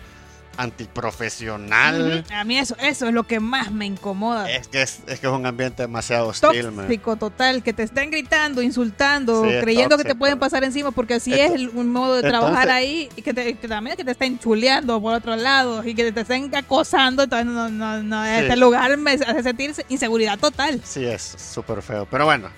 [0.58, 2.26] antiprofesional.
[2.34, 4.50] A mí eso, eso es lo que más me incomoda.
[4.52, 6.86] Es que es, es que es un ambiente demasiado hostil, man.
[6.86, 11.16] tóxico total, que te estén gritando, insultando, Sí, creyendo que te pueden pasar encima porque
[11.16, 14.04] así es el, un modo de trabajar entonces- ahí y que, te, que también que
[14.06, 18.24] te estén chuleando por otro lado y que te estén acosando, entonces no, no, no,
[18.24, 18.30] Sí.
[18.42, 20.82] este lugar me hace sentir inseguridad total.
[20.84, 22.08] Sí, es súper feo.
[22.10, 22.50] Pero bueno.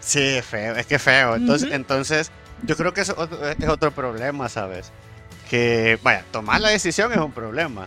[0.00, 0.74] Sí, es feo.
[0.76, 1.36] Es que feo.
[1.36, 2.30] Entonces, entonces
[2.64, 4.90] yo creo que eso otro- es otro problema, ¿sabes?
[5.52, 7.86] Que, vaya, tomar la decisión es un problema.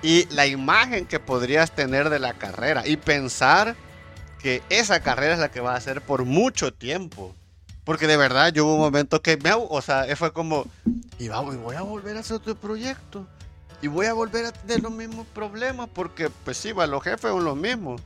[0.00, 3.74] Y la imagen que podrías tener de la carrera y pensar
[4.38, 7.34] que esa carrera es la que vas a hacer por mucho tiempo.
[7.82, 10.66] Porque de verdad yo hubo un momento que me, o sea, fue como,
[11.18, 13.26] y vamos, y voy a volver a hacer otro proyecto.
[13.82, 17.32] Y voy a volver a tener los mismos problemas porque, pues sí, va, los jefes
[17.32, 18.00] son los mismos.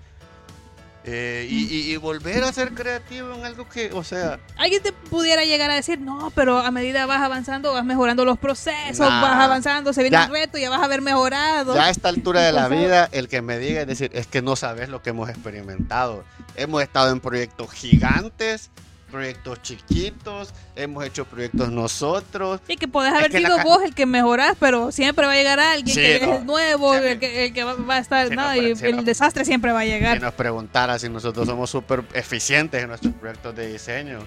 [1.05, 4.93] Eh, y, y- y volver a ser creativo en algo que, o sea, Alguien te
[4.93, 9.23] pudiera llegar a decir, no, pero a medida vas avanzando, vas mejorando los procesos, Nah.
[9.23, 10.27] vas avanzando, se viene Ya.
[10.27, 11.75] un reto, ya vas a haber mejorado.
[11.75, 14.43] ya a esta altura de la vida, el que me diga es decir, es que
[14.43, 16.25] no sabes lo que hemos experimentado.
[16.57, 18.71] Hemos estado en proyectos gigantes,
[19.11, 22.61] proyectos chiquitos, hemos hecho proyectos nosotros.
[22.69, 25.59] Y que podés haber que sido vos el que mejorás, pero siempre va a llegar
[25.61, 26.35] alguien Sí, que no.
[26.35, 29.45] es nuevo, Sí, el que, el que va, a estar, Sí, no, y el desastre
[29.45, 30.21] siempre va a Que llegar.
[30.21, 34.19] nos preguntara si nosotros somos súper eficientes en nuestros proyectos de diseño.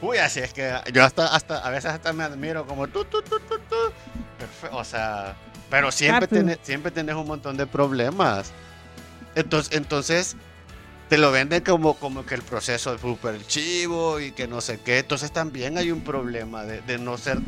[0.00, 3.22] Uy, así es que yo hasta, hasta a veces hasta me admiro como tú, tú,
[3.22, 3.76] tú, tú, tú.
[4.72, 5.34] O sea,
[5.70, 8.52] pero siempre, tenés, siempre tenés un montón de problemas.
[9.34, 10.36] Entonces, entonces
[11.08, 14.80] te lo venden como, como que el proceso es súper chivo y que no sé
[14.84, 14.98] qué.
[14.98, 17.38] Entonces también hay un problema de, de no, ser,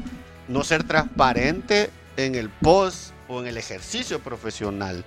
[0.48, 5.04] no ser transparente en el post o en el ejercicio profesional.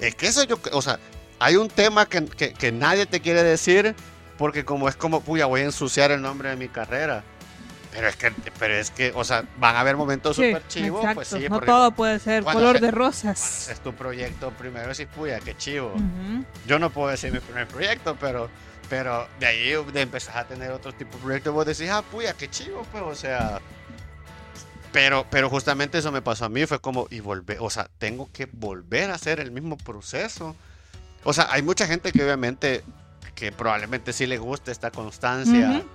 [0.00, 0.98] Es que eso yo, o sea,
[1.38, 3.94] hay un tema que, que- que nadie te quiere decir
[4.38, 7.24] porque como es como, puya, voy a ensuciar el nombre de mi carrera.
[7.96, 11.00] Pero es que, pero es que, o sea, van a haber momentos Sí, súper chivos,
[11.00, 11.14] exacto.
[11.14, 13.68] pues sí, no todo puede ser color se- de rosas.
[13.70, 15.94] es tu proyecto primero, sí, puya, qué chivo.
[16.66, 18.50] Yo no puedo decir mi primer proyecto, pero,
[18.90, 22.34] pero de ahí de empezar a tener otro tipo de proyectos, vos decís, ah, puya,
[22.34, 23.60] qué chivo, pues, o sea.
[24.92, 28.28] Pero, pero justamente eso me pasó a mí, fue como, y volver, o sea, tengo
[28.32, 30.54] que volver a hacer el mismo proceso.
[31.24, 32.82] O sea, hay mucha gente que obviamente,
[33.34, 35.70] que probablemente sí le guste esta constancia.
[35.80, 35.88] Ujú.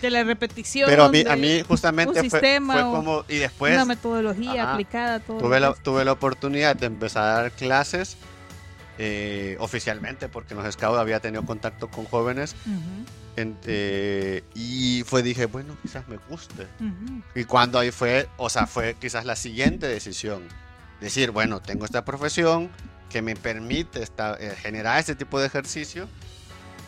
[0.00, 0.88] De la repetición.
[0.88, 4.62] Pero a mí, a mí justamente fue, sistema fue o como, y después una metodología
[4.64, 4.72] Ajá.
[4.74, 5.38] aplicada todo.
[5.38, 8.16] tuve la, tuve la oportunidad de empezar a dar clases
[8.98, 12.54] eh, oficialmente, porque en los Scouts había tenido contacto con jóvenes,
[13.36, 16.68] en- eh, y fue, dije, bueno, quizás me guste.
[17.34, 20.42] Y cuando ahí fue, o sea, fue quizás la siguiente decisión.
[21.00, 22.70] Decir, bueno, tengo esta profesión
[23.10, 26.08] que me permite esta- eh, generar este tipo de ejercicio,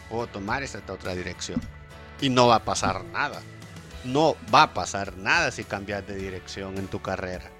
[0.08, 1.60] puedo tomar esta otra dirección.
[2.20, 3.42] Y no va a pasar nada.
[4.04, 7.50] No va a pasar nada si cambias de dirección en tu carrera.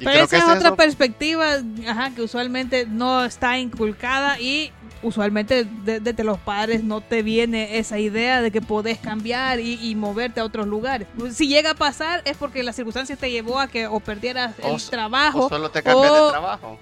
[0.00, 6.24] Y Pero esa es otra perspectiva ajá, que usualmente no está inculcada y usualmente desde
[6.24, 10.66] los padres no te viene esa idea de que podés cambiar y, moverte a otros
[10.66, 11.06] lugares.
[11.32, 14.82] Si llega a pasar es porque la circunstancia te llevó a que o perdieras el
[14.88, 15.46] trabajo.
[15.46, 16.78] O solo te cambias de trabajo.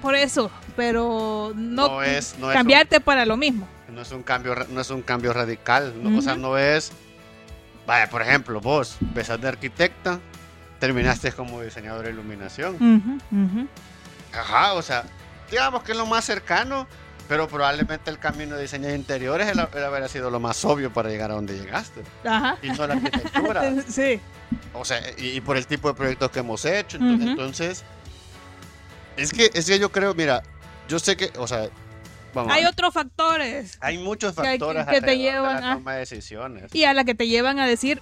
[0.00, 3.68] por eso, pero no, es, cambiarte para lo mismo.
[3.94, 5.94] No es un cambio, no es un cambio radical.
[6.16, 6.92] O sea, no es.
[7.86, 10.20] Vaya, por ejemplo, vos, empezás de arquitecta,
[10.78, 13.20] terminaste como diseñador de iluminación.
[14.32, 15.04] Ajá, o sea,
[15.50, 16.86] digamos que es lo más cercano,
[17.28, 21.08] pero probablemente el camino de diseño de interiores el, habría sido lo más obvio para
[21.08, 22.02] llegar a donde llegaste.
[22.24, 22.56] Ajá.
[22.62, 23.74] Y no la arquitectura.
[23.88, 24.20] sí.
[24.74, 26.98] O sea, y, por el tipo de proyectos que hemos hecho.
[26.98, 27.84] Entonces,
[29.16, 30.42] es, que, es que yo creo, mira,
[30.88, 31.68] yo sé que, o sea,
[32.34, 33.78] Vamos hay otros factores.
[33.80, 36.74] Hay muchos factores que, te llevan a tomar decisiones.
[36.74, 38.00] Y a la que te llevan a decir,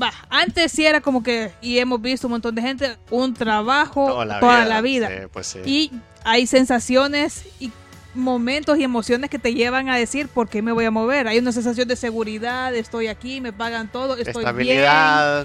[0.00, 4.06] va, antes sí era como que, y hemos visto un montón de gente, un trabajo
[4.06, 5.10] toda la vida.
[5.32, 5.60] pues sí.
[5.64, 5.90] Y
[6.24, 7.70] hay sensaciones y
[8.14, 11.28] momentos y emociones que te llevan a decir por qué me voy a mover.
[11.28, 14.84] Hay una sensación de seguridad, estoy aquí, me pagan todo, estoy bien.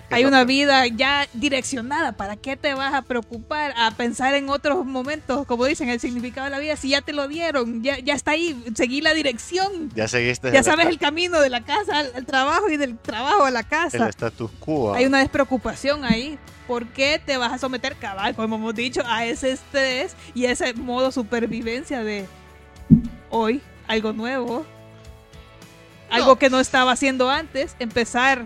[0.10, 2.14] Hay una vida ya direccionada.
[2.14, 6.46] ¿Para qué te vas a preocupar a pensar en otros momentos, como dicen, el significado
[6.46, 6.76] de la vida?
[6.76, 9.90] Si ya te lo dieron, ya, ya está ahí, seguí la dirección.
[9.96, 10.52] Ya seguiste.
[10.52, 13.98] Ya sabes el camino de la casa al, trabajo y del trabajo a la casa.
[13.98, 14.94] El status quo.
[14.94, 16.38] Hay una despreocupación ahí.
[16.68, 20.76] ¿Por qué te vas a someter, cabal, como hemos dicho, a ese estrés y ese
[20.76, 22.28] modo supervivencia de
[23.30, 24.66] hoy algo nuevo,
[26.10, 28.46] algo que no estaba haciendo antes, empezar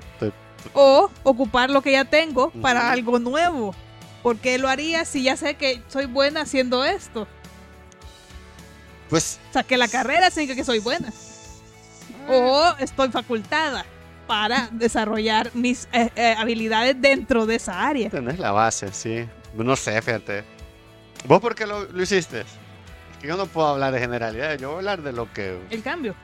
[0.73, 3.75] o ocupar lo que ya tengo para algo nuevo.
[4.21, 7.27] ¿Por qué lo haría si ya sé que soy buena haciendo esto?
[9.09, 9.39] Pues.
[9.51, 11.11] Saqué la carrera sin que soy buena.
[12.29, 13.85] O estoy facultada
[14.27, 18.09] para desarrollar mis eh, eh, habilidades dentro de esa área.
[18.09, 19.27] Tenés la base, sí.
[19.53, 20.45] No sé, fíjate.
[21.27, 22.45] ¿Vos por qué lo hiciste?
[23.23, 25.57] Yo no puedo hablar de generalidades, yo voy a hablar de lo que...
[25.69, 26.15] El cambio.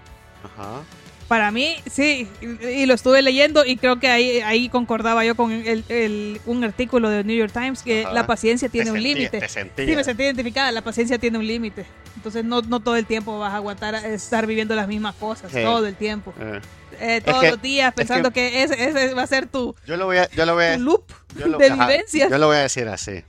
[0.44, 0.84] Ajá.
[1.30, 5.52] Para mí, sí, y lo estuve leyendo y creo que ahí, ahí concordaba yo con
[5.52, 9.48] el, un artículo de New York Times que la paciencia tiene un límite.
[9.48, 11.86] Sí, me sentí identificada, la paciencia tiene un límite.
[12.16, 15.86] Entonces no, no todo el tiempo vas a aguantar estar viviendo las mismas cosas, todo
[15.86, 16.34] el tiempo.
[16.40, 16.62] Eh.
[17.00, 20.30] Eh, todos los días pensando que, ese, va a ser tu, yo lo voy a,
[20.32, 21.04] yo lo voy a, loop
[21.36, 22.28] de vivencia.
[22.28, 23.24] Yo lo voy a decir así.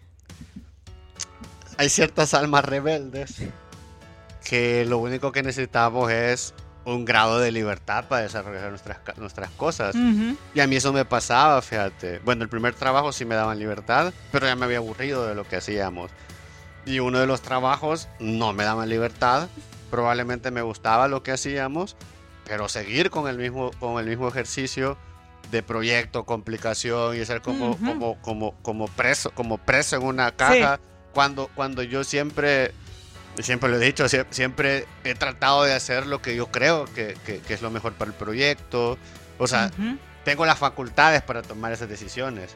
[1.77, 3.43] Hay ciertas almas rebeldes
[4.45, 9.95] que lo único que necesitamos es un grado de libertad para desarrollar nuestras, nuestras cosas.
[10.55, 12.21] Y a mí eso me pasaba, fíjate.
[12.21, 15.47] Bueno, el primer trabajo sí me daban libertad, pero ya me había aburrido de lo
[15.47, 16.11] que hacíamos.
[16.87, 19.49] Y uno de los trabajos no me daban libertad.
[19.91, 21.97] Probablemente me gustaba lo que hacíamos,
[22.47, 24.97] pero seguir con el mismo, con el mismo ejercicio
[25.51, 30.81] de proyecto, complicación y ser como, como, como, como, preso, como preso en una caja.
[31.13, 32.73] Cuando, cuando yo siempre
[33.39, 37.17] siempre lo he dicho, siempre he tratado de hacer lo que yo creo que,
[37.49, 38.99] es lo mejor para el proyecto.
[39.39, 39.71] O sea,
[40.25, 42.55] tengo las facultades para tomar esas decisiones.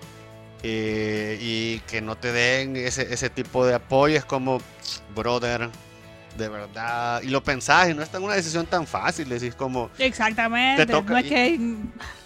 [0.66, 4.62] Eh, y que no te den ese, ese tipo de apoyo es como,
[5.14, 5.68] brother,
[6.38, 7.22] de verdad.
[7.22, 9.28] Y lo pensás y no es tan una decisión tan fácil.
[9.28, 9.90] Decís como...
[9.98, 10.86] Exactamente.
[10.86, 11.60] no es que...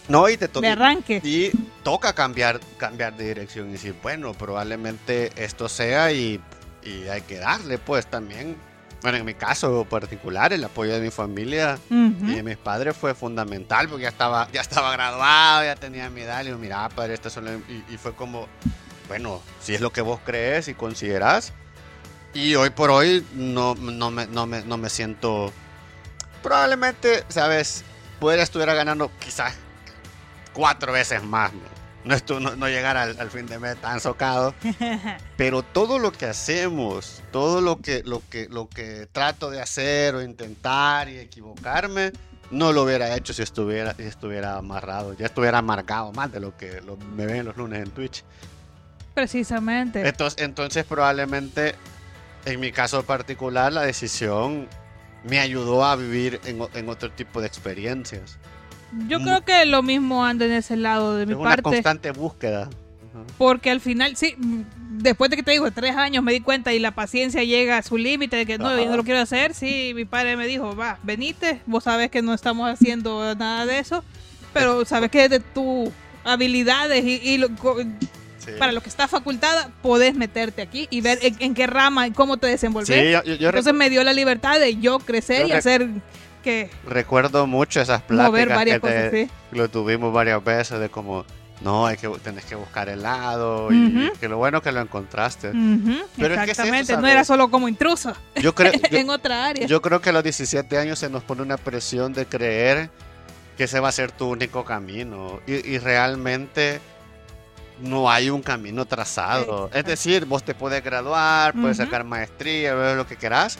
[0.08, 0.72] No, y te toca...
[0.72, 1.20] Arranque.
[1.22, 1.50] Y
[1.82, 6.40] toca cambiar, cambiar de dirección y decir, bueno, probablemente esto sea y
[6.88, 8.56] y hay que darle pues también.
[9.02, 13.14] Bueno, en mi caso particular, el apoyo de mi familia y de mis padres fue
[13.14, 16.42] fundamental porque ya estaba, ya estaba graduado, ya tenía mi edad.
[16.42, 17.50] Y digo, mira, padre, esto solo...
[17.68, 18.48] y, fue como,
[19.06, 21.52] bueno, si es lo que vos crees y considerás.
[22.34, 25.52] Y hoy por hoy no, no, me, no, me, no me siento.
[26.42, 27.84] Probablemente, ¿sabes?
[28.18, 29.54] Pudiera estuviera ganando quizás
[30.52, 34.54] cuatro veces más no, no, llegar al, fin de mes tan socado.
[35.36, 40.14] Pero todo lo que hacemos, todo lo que, lo, que, lo que trato de hacer
[40.14, 42.12] o intentar y equivocarme,
[42.50, 45.14] no lo hubiera hecho si estuviera, si estuviera amarrado.
[45.14, 46.80] Ya estuviera marcado más de lo que
[47.14, 48.24] me ven los lunes en Twitch.
[49.14, 50.06] Precisamente.
[50.08, 51.74] Entonces, entonces probablemente,
[52.44, 54.68] en mi caso particular, la decisión
[55.24, 58.38] me ayudó a vivir en, en otro tipo de experiencias.
[59.06, 61.62] Yo creo que lo mismo anda en ese lado de mi una parte.
[61.62, 62.68] constante búsqueda.
[63.36, 64.34] Porque al final, sí,
[64.90, 67.82] después de que te digo, tres años me di cuenta y la paciencia llega a
[67.82, 69.54] su límite de que no, yo no lo quiero hacer.
[69.54, 73.78] Sí, mi padre me dijo, va, venite, vos sabes que no estamos haciendo nada de
[73.78, 74.04] eso,
[74.52, 75.90] pero sabes que de tus
[76.24, 77.38] habilidades y,
[78.58, 82.38] para lo que está facultada, podés meterte aquí y ver en, qué rama y cómo
[82.38, 82.90] te desenvolves.
[83.24, 85.88] Entonces me dio la libertad de yo crecer y hacer
[86.38, 89.32] que Recuerdo mucho esas pláticas que cosas, te- sí.
[89.52, 91.24] lo tuvimos varias veces de como,
[91.60, 94.18] no, hay que, tenés que buscar helado y Ujú.
[94.20, 95.50] que lo bueno que lo encontraste.
[95.52, 99.46] Pero es que es eso, exactamente, no era solo como intruso Yo creo, en otra
[99.46, 99.66] área.
[99.66, 102.90] yo creo que a los 17 años se nos pone una presión de creer
[103.56, 106.80] que ese va a ser tu único camino y, y realmente
[107.80, 109.70] no hay un camino trazado.
[109.72, 113.56] Es decir, vos te puedes graduar, puedes sacar maestría, ver lo que querás,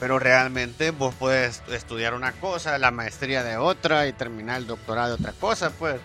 [0.00, 5.08] pero realmente vos puedes estudiar una cosa, la maestría de otra y terminar el doctorado
[5.08, 5.96] de otra cosa, pues.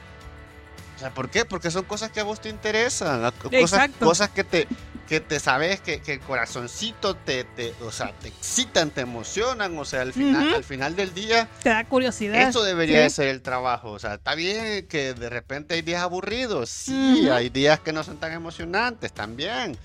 [0.95, 1.45] O sea, ¿por qué?
[1.45, 3.31] Porque son cosas que a vos te interesan,
[3.61, 4.67] cosas, cosas que te
[5.07, 9.75] que te sabes que, que el corazoncito te, te, o sea, te excitan, te emocionan,
[9.75, 12.47] o sea, al final, al final del día Te da curiosidad.
[12.47, 13.03] eso debería Sí.
[13.05, 13.89] de ser el trabajo.
[13.89, 16.69] O sea, está bien que de repente hay días aburridos.
[16.69, 19.75] Sí, hay días que no son tan emocionantes también.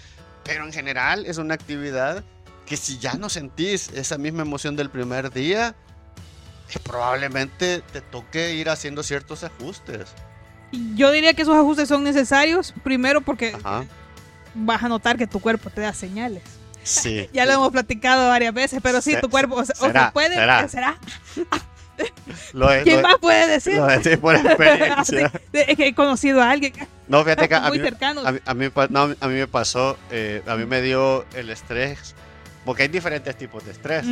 [0.43, 2.23] Pero en general es una actividad
[2.67, 5.75] que si ya no sentís esa misma emoción del primer día,
[6.75, 10.09] eh, probablemente te toque ir haciendo ciertos ajustes.
[10.97, 13.85] Yo diría que esos ajustes son necesarios, primero porque Ajá.
[14.55, 16.43] vas a notar que tu cuerpo te da señales.
[16.83, 17.29] Sí.
[17.33, 20.13] Ya lo hemos platicado varias veces, pero sí, tu cuerpo, o, se- o será, se
[20.13, 20.69] puede, será.
[20.69, 20.99] ¿será?
[22.53, 23.75] Lo, he- ¿Quién lo- más puede decir?
[23.77, 25.31] lo por experiencia.
[25.53, 26.73] es que he conocido a alguien
[27.07, 28.23] No, fíjate que a muy mí, cercano.
[28.27, 31.51] A mí, a mí no, a mí me pasó, eh, a mí me dio el
[31.51, 32.15] estrés,
[32.65, 34.05] porque hay diferentes tipos de estrés.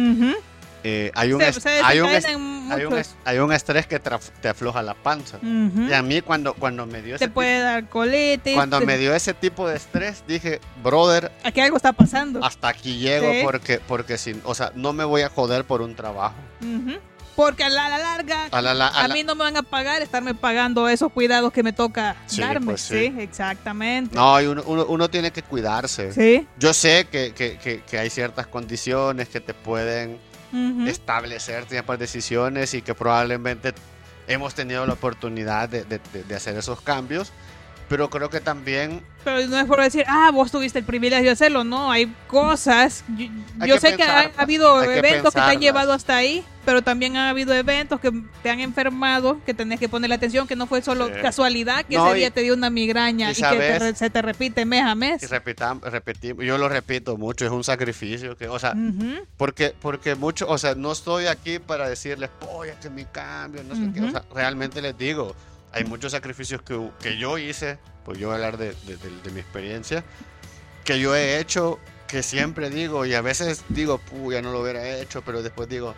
[0.84, 2.98] Eh, hay, un Se, est- se hay, un est- desencadenan hay, un muchos.
[3.07, 5.38] est- hay un estrés que te afloja la panza.
[5.40, 9.32] Y a mí cuando, cuando me dio ese puede dar cuando te- me dio ese
[9.32, 12.44] tipo de estrés, dije, brother, Aquí algo está pasando.
[12.44, 13.40] hasta aquí llego Sí.
[13.44, 16.34] porque, porque sin, o sea, no me voy a joder por un trabajo.
[16.61, 16.98] Ujú.
[17.37, 19.45] Porque a la, a la larga, A la- la- a a la- mí no me
[19.45, 22.66] van a pagar estarme pagando esos cuidados que me toca Sí, darme.
[22.66, 23.09] pues sí.
[23.09, 23.14] sí.
[23.20, 24.14] exactamente.
[24.14, 26.12] No, y uno, uno, uno tiene que cuidarse.
[26.12, 26.47] Sí.
[26.59, 30.18] Yo sé que, que, que, que hay ciertas condiciones que te pueden
[30.53, 30.87] Ujú.
[30.87, 33.72] establecer ciertas decisiones y que probablemente
[34.28, 37.33] hemos tenido la oportunidad de, de- de- de hacer esos cambios,
[37.93, 41.30] pero creo que también Pero no es por decir, ah, vos tuviste el privilegio de
[41.32, 41.62] hacerlo.
[41.62, 43.05] No, hay cosas.
[43.18, 43.26] Yo,
[43.61, 46.43] Hay yo que sé que ha habido hay eventos que, te han llevado hasta ahí,
[46.64, 48.11] pero también han habido eventos que
[48.43, 51.12] te han enfermado, que tenés que ponerle atención, que no fue solo Sí.
[51.20, 54.09] casualidad que No, ese y- día te dio una migraña y y, que te se
[54.09, 55.22] te repite mes a mes.
[55.22, 58.74] y repitam- repetimos, yo lo repito mucho, es un sacrificio que, o sea,
[59.36, 63.74] porque, porque mucho, o sea, no estoy aquí para decirles, oye, que mi cambio, no
[63.76, 65.36] sé qué, o sea, realmente les digo,
[65.73, 69.20] hay muchos sacrificios que, que yo hice, pues yo voy a hablar de, de- de-
[69.23, 70.05] de mi experiencia,
[70.85, 74.01] que yo he hecho, que siempre digo, y a veces digo,
[74.31, 75.95] ya no lo hubiera hecho, pero después digo,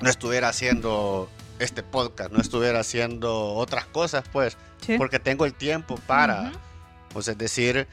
[0.00, 4.96] no estuviera haciendo este podcast, no estuviera haciendo otras cosas, pues, Sí.
[4.96, 7.18] porque tengo el tiempo para, Ujú.
[7.18, 7.88] o sea, es decir,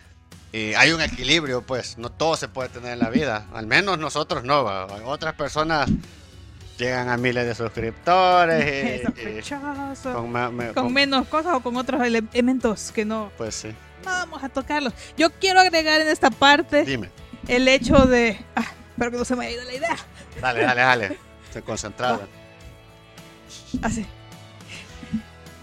[0.53, 3.97] eh, hay un equilibrio, pues, no todo se puede tener en la vida, al menos
[3.97, 4.85] nosotros no, va.
[5.05, 5.89] otras personas
[6.77, 10.13] llegan a miles de suscriptores y sospechoso.
[10.13, 13.69] con me- con con- menos cosas o con otros ele- elementos que no, pues sí,
[14.03, 14.93] no vamos a tocarlos.
[15.17, 17.09] Yo quiero agregar en esta parte dime,
[17.47, 18.37] el hecho de...
[18.55, 19.95] Ah, espero que no se me haya ido la idea.
[20.41, 22.27] dale, dale, dale, estoy concentrado.
[23.81, 24.05] Así.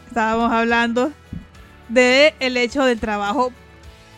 [0.09, 1.13] Estábamos hablando
[1.89, 3.53] de el hecho del trabajo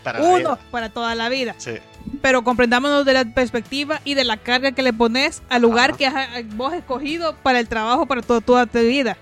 [0.03, 1.55] Para uno para toda la vida.
[1.59, 1.75] Sí,
[2.23, 5.99] Pero comprendámonos de la perspectiva y de la carga que le pones al lugar Ajá.
[5.99, 9.17] que has- vos escogido para el trabajo para to- toda tu vida.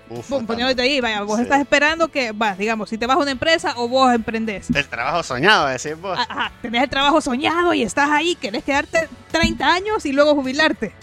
[0.47, 1.43] Poniéndote ahí, vaya, vos Sí.
[1.43, 4.69] estás esperando que, va, digamos, si te vas a una empresa o vos emprendés.
[4.73, 6.17] el trabajo soñado, decís vos.
[6.19, 10.33] Ah, Ajá, tenés el trabajo soñado y estás ahí, querés quedarte 30 años y luego
[10.35, 10.93] jubilarte.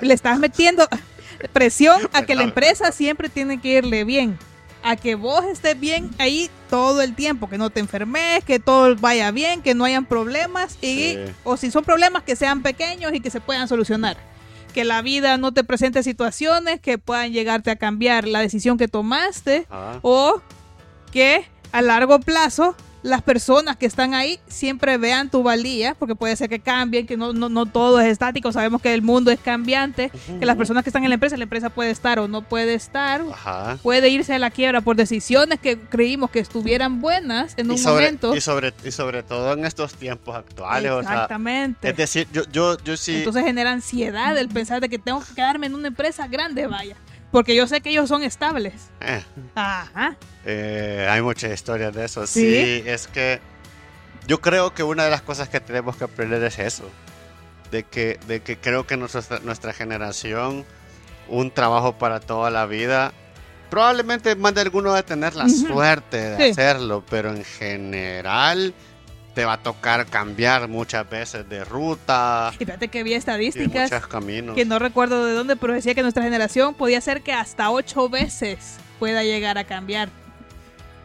[0.00, 0.86] Le estás metiendo
[1.52, 4.38] presión a que la empresa siempre tiene que irle bien.
[4.82, 8.94] A que vos estés bien ahí todo el tiempo, que no te enfermes, que todo
[8.96, 11.18] vaya bien, que no hayan problemas y Sí.
[11.44, 14.16] o si son problemas que sean pequeños y que se puedan solucionar.
[14.74, 18.86] Que la vida no te presente situaciones que puedan llegarte a cambiar la decisión que
[18.86, 20.40] tomaste Ah, o
[21.10, 26.34] que a largo plazo las personas que están ahí siempre vean tu valía, porque puede
[26.36, 29.38] ser que cambien, que no, no, no todo es estático, sabemos que el mundo es
[29.38, 32.42] cambiante, que las personas que están en la empresa, la empresa puede estar o no
[32.42, 33.78] puede estar, Ajá.
[33.82, 38.04] puede irse a la quiebra por decisiones que creímos que estuvieran buenas en un sobre,
[38.06, 38.34] momento.
[38.34, 41.88] Y sobre, y sobre todo en estos tiempos actuales, o sea, Exactamente.
[41.88, 45.34] es decir, yo, yo, yo sí, Entonces genera ansiedad el pensar de que tengo que
[45.34, 46.96] quedarme en una empresa grande, vaya,
[47.30, 48.74] porque yo sé que ellos son estables.
[49.00, 49.22] eh,
[49.54, 50.16] Ajá.
[50.46, 52.26] Eh, hay muchas historias de eso.
[52.26, 52.40] ¿Sí?
[52.40, 52.82] ¿Sí?
[52.86, 53.40] es que
[54.26, 56.84] yo creo que una de las cosas que tenemos que aprender es eso.
[57.70, 60.64] De que, de que creo que nuestra, nuestra generación,
[61.28, 63.12] un trabajo para toda la vida,
[63.68, 66.50] probablemente más de alguno va a tener la suerte de Sí.
[66.52, 68.72] hacerlo, pero en general
[69.34, 74.06] te va a tocar cambiar muchas veces de ruta Y fíjate que de estadísticas muchos
[74.08, 74.56] caminos.
[74.56, 78.08] que no recuerdo de dónde, pero decía que nuestra generación podía ser que hasta ocho
[78.08, 80.08] veces pueda llegar a cambiar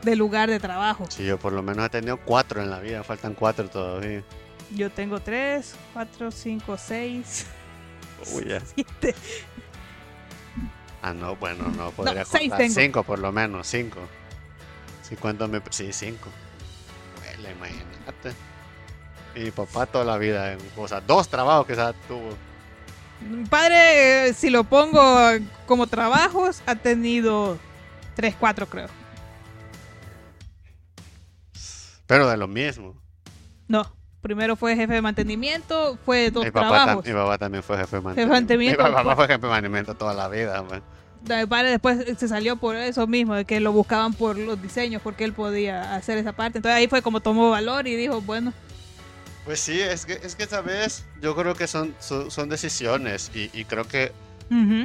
[0.01, 1.05] de lugar de trabajo.
[1.09, 4.23] Sí, yo por lo menos he tenido cuatro en la vida, faltan cuatro todavía.
[4.71, 7.45] Yo tengo tres, cuatro, cinco, seis,
[8.33, 8.59] Uy, ya.
[8.75, 9.13] siete.
[11.01, 12.73] Ah, no, bueno, no, podría seis tengo.
[12.73, 13.99] cinco por lo menos, cinco.
[15.07, 15.61] Sí, ¿cuánto me...
[15.69, 16.29] Sí, cinco.
[17.37, 17.92] Imagínate.
[19.35, 22.29] Y mi papá toda la vida, en- o sea, dos trabajos que quizás tuvo.
[23.29, 25.01] Mi padre, eh, si lo pongo
[25.65, 27.57] como trabajos, ha tenido
[28.15, 28.87] tres, cuatro creo.
[32.07, 32.95] Pero de lo mismo.
[33.67, 33.85] No,
[34.21, 37.05] primero fue jefe de mantenimiento, fue dos Mi papá, trabajos.
[37.05, 38.33] mi papá también fue jefe de de mantenimiento.
[38.33, 39.15] mantenimiento, Mi papá pues.
[39.15, 40.63] fue jefe de mantenimiento toda la vida.
[40.67, 40.81] pues.
[40.81, 41.39] man.
[41.39, 45.01] Mi padre después se salió por eso mismo, de que lo buscaban por los diseños,
[45.01, 46.57] porque él podía hacer esa parte.
[46.57, 48.51] Entonces ahí fue como tomó valor y dijo, bueno,
[49.45, 53.49] Pues sí, es que, es que sabes, yo creo que son, son, son decisiones y,
[53.53, 54.11] y creo que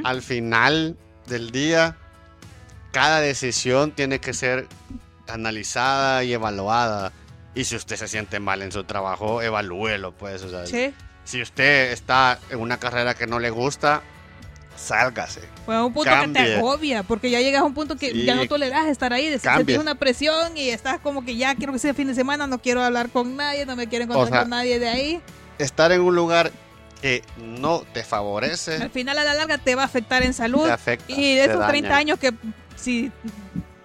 [0.03, 0.97] al final
[1.27, 1.95] del día,
[2.91, 4.67] cada decisión tiene que ser
[5.27, 7.11] analizada y evaluada.
[7.55, 10.41] Y si usted se siente mal en su trabajo, evalúelo, pues.
[10.43, 10.93] o sea, sí.
[11.23, 14.01] Si usted está en una carrera que no le gusta,
[14.79, 15.41] sálgase.
[15.67, 16.43] A un punto que Cambie.
[16.43, 18.25] te agobia, porque ya llegas a un punto que Sí.
[18.25, 21.73] ya no toleras estar ahí, de- sentís una presión y estás como que ya quiero
[21.73, 24.29] que sea fin de semana, no quiero hablar con nadie, no me quiero encontrar O
[24.29, 25.21] sea, con nadie de ahí.
[25.59, 26.51] Estar en un lugar
[27.01, 30.65] que no te favorece, Al final a la larga te va a afectar en salud
[30.65, 31.11] te afecta.
[31.11, 31.99] y te esos 30 daña.
[31.99, 32.33] años que
[32.75, 33.11] si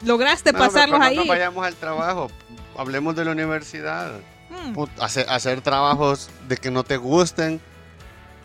[0.05, 1.17] lograste No, pasarlos no ahí.
[1.17, 2.31] nos vayamos al trabajo,
[2.77, 4.13] hablemos de la universidad.
[4.51, 7.61] mm, Put- hacer, hacer trabajos de que no te gusten.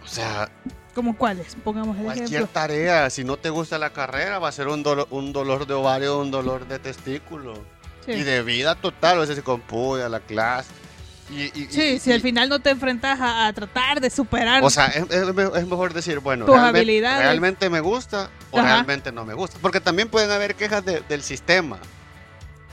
[0.03, 0.49] O sea,
[0.93, 1.55] ¿Como cuáles?
[1.63, 2.47] Pongamos el cualquier ejemplo.
[2.51, 5.73] tarea, si no te gusta la carrera, va a ser un, dolo- un dolor de
[5.75, 7.53] ovario, un dolor de testículo.
[8.05, 8.13] Sí.
[8.13, 10.69] Y de vida total, sea, si con puya, la clase.
[11.29, 14.09] Y, y- y- Sí, si y- al final no te enfrentas a, a tratar de
[14.09, 14.63] superar.
[14.63, 17.21] O sea, es, es me- es mejor decir, bueno, Tus realmente, habilidades.
[17.23, 18.67] realmente me gusta o Ajá.
[18.67, 19.57] realmente no me gusta.
[19.61, 21.77] Porque también pueden haber quejas de- del sistema.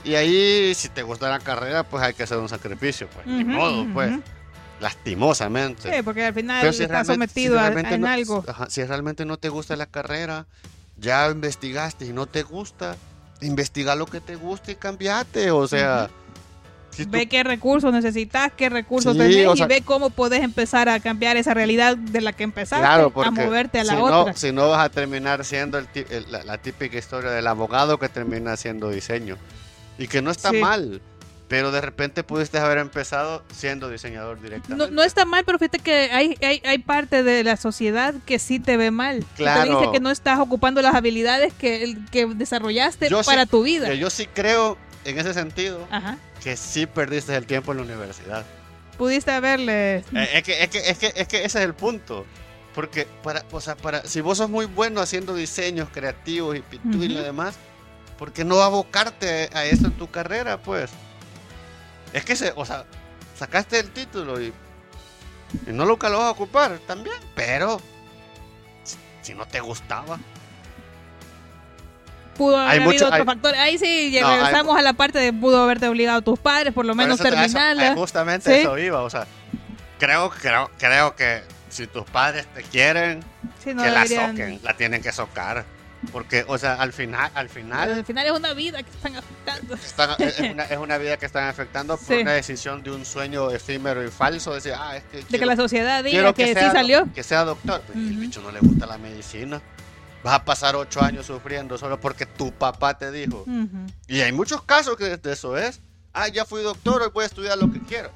[0.03, 3.27] Y ahí, si te gusta la carrera, pues hay que hacer un sacrificio, pues.
[3.27, 4.11] Ni Ujú, modo, pues.
[4.79, 5.93] Lastimosamente.
[5.95, 8.43] Sí, porque al final Pero si si sometido a- realmente en no- algo.
[8.47, 10.45] ajá, si realmente no te gusta la carrera,
[10.97, 12.95] ya investigaste y no te gusta,
[13.41, 15.51] investiga lo que te gusta y cambiate.
[15.51, 16.09] O sea,
[16.91, 20.41] si tú- Ve qué recursos necesitas, qué recursos Sí, tenés o y ve cómo podés
[20.43, 23.99] empezar a cambiar esa realidad de la que empezaste claro, a moverte a la si
[24.01, 24.31] otra.
[24.31, 27.99] No, si no vas a terminar siendo el el- la, la típica historia del abogado
[27.99, 29.37] que termina haciendo diseño.
[29.99, 30.57] Y que no está Sí.
[30.57, 31.01] mal,
[31.47, 34.91] pero de repente pudiste haber empezado siendo diseñador No, directamente.
[34.91, 38.59] no está mal, pero fíjate que hay, hay, hay parte de la sociedad que sí
[38.59, 39.19] te ve mal.
[39.37, 39.63] Que Claro.
[39.63, 43.63] Te dice que no estás ocupando las habilidades que, que desarrollaste Yo sí- para tu
[43.63, 43.87] vida.
[43.87, 46.17] Que Yo sí creo, en ese sentido, Ajá.
[46.43, 48.45] que sí perdiste el tiempo en la universidad.
[48.97, 49.97] Pudiste haberle...
[49.97, 52.25] Eh, es, que, es, que, es, que, es que ese es el punto.
[52.75, 57.05] Porque para, o sea, para, si vos sos muy bueno haciendo diseños creativos y pintura
[57.05, 57.55] y lo demás,
[58.19, 60.91] ¿por qué no abocarte a eso en tu carrera, pues?
[62.13, 62.85] Es que, se, o sea,
[63.37, 64.47] sacaste el título y,
[65.67, 67.79] y no nunca lo vas a ocupar también, pero
[68.83, 70.17] si, si no te gustaba.
[72.37, 73.55] Pudo haber Hay habido mucho- otro hay- factor.
[73.55, 76.73] Ahí sí, No, hay- regresamos a la parte de pudo haberte obligado a tus padres,
[76.73, 77.91] por lo menos eso- terminarla.
[77.91, 78.59] a justamente Sí.
[78.61, 79.25] eso iba, o sea,
[79.99, 83.23] creo, creo, creo que si tus padres te quieren,
[83.63, 85.65] Sí, no que la soquen, la tienen que socar.
[86.11, 89.73] Porque, o sea, al final, al final, Al final es una vida que están afectando.
[89.75, 92.21] están- es, una, es una vida que están afectando por Sí.
[92.21, 94.53] una decisión de un sueño efímero y falso.
[94.53, 97.07] Decir, ah, es que, De que la sociedad diga quiero que, sí salió.
[97.15, 97.81] Que sea doctor.
[97.81, 99.59] Pues, El bicho no le gusta la medicina.
[100.23, 103.45] Vas a pasar ocho años sufriendo solo porque tu papá te dijo.
[104.07, 105.79] Y hay muchos casos que de eso es.
[106.13, 108.11] Ah, ya fui doctor, hoy voy a estudiar lo que quiero.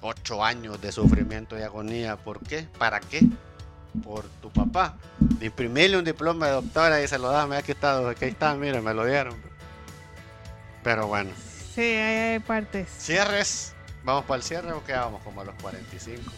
[0.00, 2.16] Ocho años de sufrimiento y agonía.
[2.16, 2.66] ¿Por qué?
[2.78, 3.20] ¿Para qué?
[4.02, 4.94] Por tu papá.
[5.40, 7.46] Imprimirle un diploma de doctora y se lo da.
[7.46, 9.34] Mira, aquí está, aquí está, mira, me lo dieron.
[10.82, 11.30] Pero bueno,
[11.74, 12.88] Sí, hay, hay partes.
[12.98, 13.72] cierres.
[14.02, 15.22] ¿Vamos para el cierre o qué vamos?
[15.22, 16.30] Como a los 45.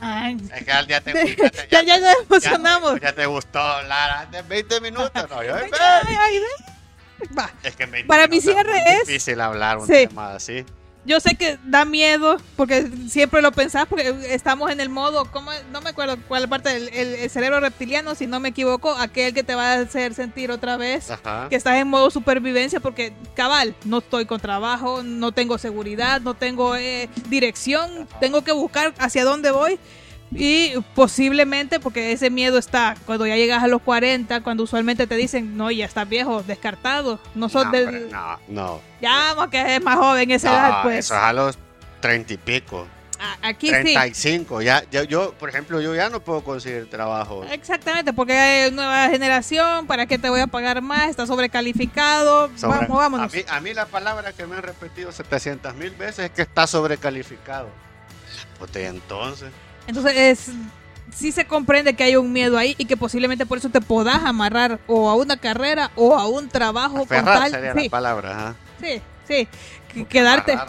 [0.00, 3.00] Ay, Es que te, ya te- ya, ya nos ya- emocionamos.
[3.00, 5.10] Ya, te gustó hablar antes 20 minutos.
[5.28, 7.28] No, yo, Ay, ay, ay.
[7.36, 7.50] Va.
[7.62, 10.06] es que en 20 Para mi cierre es- difícil hablar un Sí.
[10.08, 10.64] tema así.
[11.04, 15.50] Yo sé que da miedo, porque siempre lo pensás, porque estamos en el modo, ¿cómo?
[15.72, 19.34] no me acuerdo cuál parte del el- el cerebro reptiliano, si no me equivoco, aquel
[19.34, 21.48] que te va a hacer sentir otra vez Ajá.
[21.50, 26.34] que estás en modo supervivencia, porque cabal, no estoy con trabajo, no tengo seguridad, no
[26.34, 28.20] tengo eh, dirección, Ajá.
[28.20, 29.80] tengo que buscar hacia dónde voy.
[30.34, 35.16] Y posiblemente, porque ese miedo está cuando ya llegas a los 40, cuando usualmente te
[35.16, 37.86] dicen, no, ya estás viejo, descartado, no sos no, del...
[37.88, 38.80] hombre, no, no.
[39.00, 41.04] Ya, vamos, que es más joven esa No, edad, pues.
[41.06, 41.58] Eso es a los
[42.00, 42.86] 30 y pico.
[43.20, 43.72] A- Aquí sí.
[43.72, 44.62] 35.
[44.62, 47.44] Ya, ya, yo, por ejemplo, yo ya no puedo conseguir trabajo.
[47.52, 51.08] Exactamente, porque hay nueva generación, ¿para qué te voy a pagar más?
[51.10, 52.50] Está sobrecalificado.
[52.56, 53.32] Sobre- Vamos, vámonos.
[53.32, 56.42] A mí, a mí la palabra que me han repetido 700 mil veces es que
[56.42, 57.68] está sobrecalificado.
[58.58, 59.50] Pues entonces.
[59.86, 60.50] Entonces, es,
[61.14, 64.22] sí se comprende que hay un miedo ahí y que posiblemente por eso te podás
[64.24, 67.50] amarrar o a una carrera o a un trabajo con Aferrar tal.
[67.50, 68.54] sería Sí, la palabra.
[68.80, 69.48] sí, sí.
[69.92, 70.56] Que- Quedarte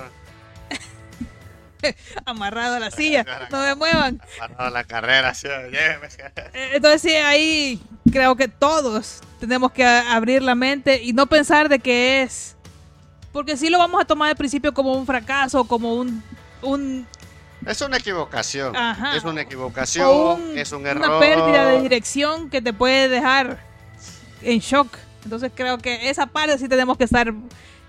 [2.26, 4.22] amarrado a la silla, no me muevan.
[4.42, 5.34] amarrar la carrera.
[5.34, 6.08] sí, lléveme.
[6.54, 11.28] Eh, Entonces sí, ahí creo que todos tenemos que a- abrir la mente y no
[11.28, 12.56] pensar de que es...
[13.34, 16.24] Porque sí lo vamos a tomar al principio como un fracaso, como un...
[16.62, 17.06] un
[17.68, 18.76] Es una equivocación.
[18.76, 19.16] Ajá.
[19.16, 20.08] Es una equivocación.
[20.10, 21.20] un- es un una error.
[21.20, 23.60] pérdida de dirección que te puede dejar
[24.42, 24.98] en shock.
[25.24, 27.34] Entonces creo que esa parte sí tenemos que estar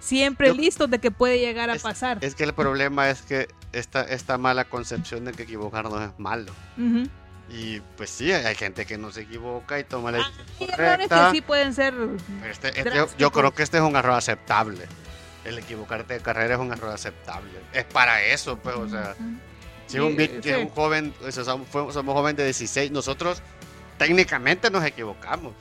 [0.01, 2.19] siempre Yo- listos de que puede llegar a Es- pasar.
[2.21, 6.53] Es que el problema es que esta, esta mala concepción de que equivocarnos es malo.
[7.51, 11.09] Y pues sí, hay gente que no se equivoca y toma la Hay decisión errores
[11.09, 11.27] correcta.
[11.31, 11.95] que sí pueden ser...
[12.51, 14.87] Este- este- yo creo que este es un error aceptable.
[15.45, 17.51] El equivocarte de carrera es un error aceptable.
[17.75, 19.15] Es para eso, pues, o sea,
[19.87, 20.51] Si un, Sí, sí.
[20.53, 23.43] un joven, o sea, somos, somos jóvenes de 16, nosotros
[23.99, 25.53] técnicamente nos equivocamos.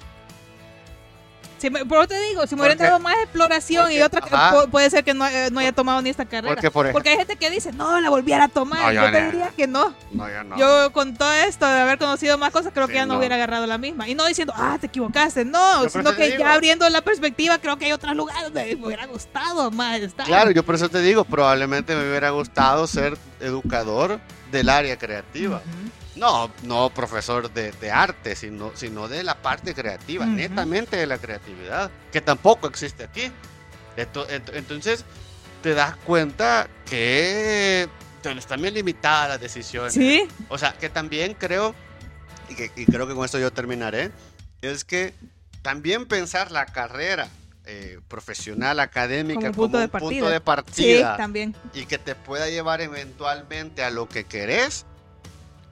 [1.64, 4.54] Si me, por eso te digo, si me hubieran dado más exploración y otra ajá.
[4.54, 6.56] pu- puede ser que no, eh, no haya tomado ni esta carrera.
[6.56, 8.82] Porque, por Porque hay gente que dice, no, la volviera a tomar.
[8.82, 9.96] No, yo yo te diría que no.
[10.12, 10.58] No, ya no.
[10.58, 13.66] Yo con todo esto de haber conocido más cosas, creo que ya no, hubiera agarrado
[13.66, 14.10] la misma.
[14.10, 15.46] Y no diciendo, ah, te equivocaste.
[15.46, 18.86] No, Yo sino que ya abriendo la perspectiva, creo que hay otros lugares donde me
[18.88, 20.26] hubiera gustado más estar.
[20.26, 24.20] Claro, yo por eso te digo, probablemente me hubiera gustado ser educador
[24.52, 25.62] del área creativa.
[26.16, 31.18] No, no profesor de, de arte, sino, sino de la parte creativa, netamente de la
[31.18, 33.32] creatividad, que tampoco existe aquí.
[33.98, 35.06] Ento- ent- Entonces,
[35.64, 37.90] te das cuenta que
[38.22, 39.94] tienes también limitadas las decisiones.
[39.94, 41.74] Sí, O sea, que también creo,
[42.48, 44.12] y, que, y creo que con esto yo terminaré,
[44.62, 45.14] es que
[45.64, 47.28] también pensar la carrera
[47.66, 50.30] eh, profesional, académica, Como como, punto de un punto partida.
[50.30, 51.56] de sí, partida también.
[51.74, 54.86] y que te pueda llevar eventualmente a lo que querés,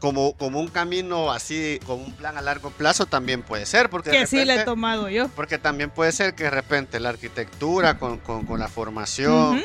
[0.02, 3.90] como, como un camino así, como un plan a largo plazo, también puede ser.
[3.90, 5.30] Porque, Que sí le he tomado yo.
[5.30, 9.62] porque también puede ser que de repente la arquitectura con, con- con la formación,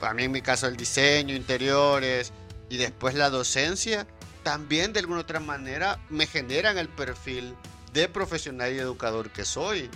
[0.00, 2.32] a mí en mi caso el diseño, interiores
[2.68, 4.06] y después la docencia,
[4.42, 7.54] también de alguna otra manera me generan el perfil
[7.92, 9.88] de profesional y educador que soy.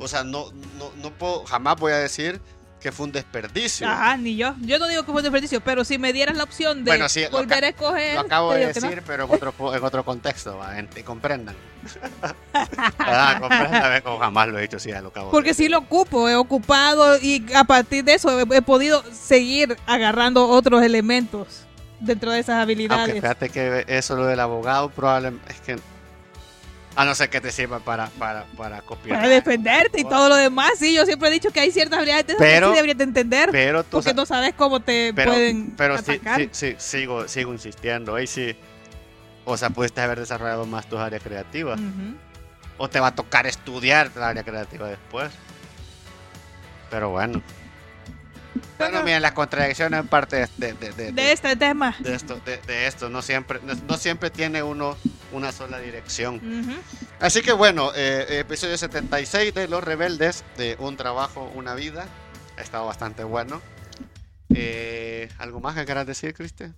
[0.00, 2.40] O sea, no, no, no puedo, jamás voy a decir
[2.80, 3.86] que fue un desperdicio.
[3.88, 4.54] Ajá, ni yo.
[4.60, 7.08] Yo no digo que fue un desperdicio, pero si me dieras la opción de Bueno,
[7.08, 8.14] sí, lo volver a escoger.
[8.14, 8.66] Lo acabo de no.
[8.68, 10.58] decir, pero en otro, en otro contexto,
[10.96, 11.54] y comprendan.
[12.98, 15.66] ah, comprendan, como jamás lo he dicho, sí, ya lo acabo de Porque decir.
[15.66, 20.48] sí lo ocupo, he ocupado y a partir de eso he, he podido seguir agarrando
[20.48, 21.64] otros elementos
[22.00, 23.14] dentro de esas Aunque habilidades.
[23.14, 25.78] fíjate que eso lo del abogado probablemente es que
[27.00, 29.16] a no ser que te sirva para, para, para copiar.
[29.16, 32.26] Para defenderte y todo lo demás, sí, yo siempre he dicho que hay ciertas habilidades
[32.26, 35.96] que sí deberías de entender, Pero tú porque no sabes cómo te pero, pueden pero
[35.96, 36.40] sí, atacar.
[36.40, 38.16] sí, sí, sigo, sigo insistiendo.
[38.16, 38.54] Ahí sí.
[39.46, 41.80] O sea, pudiste haber desarrollado más tus áreas creativas.
[42.76, 45.32] O te va a tocar estudiar la área creativa después.
[46.90, 47.40] Pero bueno.
[48.78, 51.94] Bueno, miren, las contradicciones en parte de, de, de- de- este tema.
[52.00, 53.08] de esto, de, esto.
[53.10, 54.96] No siempre, no, siempre tiene uno
[55.32, 56.36] una sola dirección.
[56.36, 56.72] Ujú.
[57.20, 62.06] Así que bueno, eh, episodio 76 de Los Rebeldes, de Un Trabajo, Una Vida.
[62.58, 63.60] Ha estado bastante bueno.
[64.54, 66.74] Eh, ¿Algo más que quieras decir, Cristian?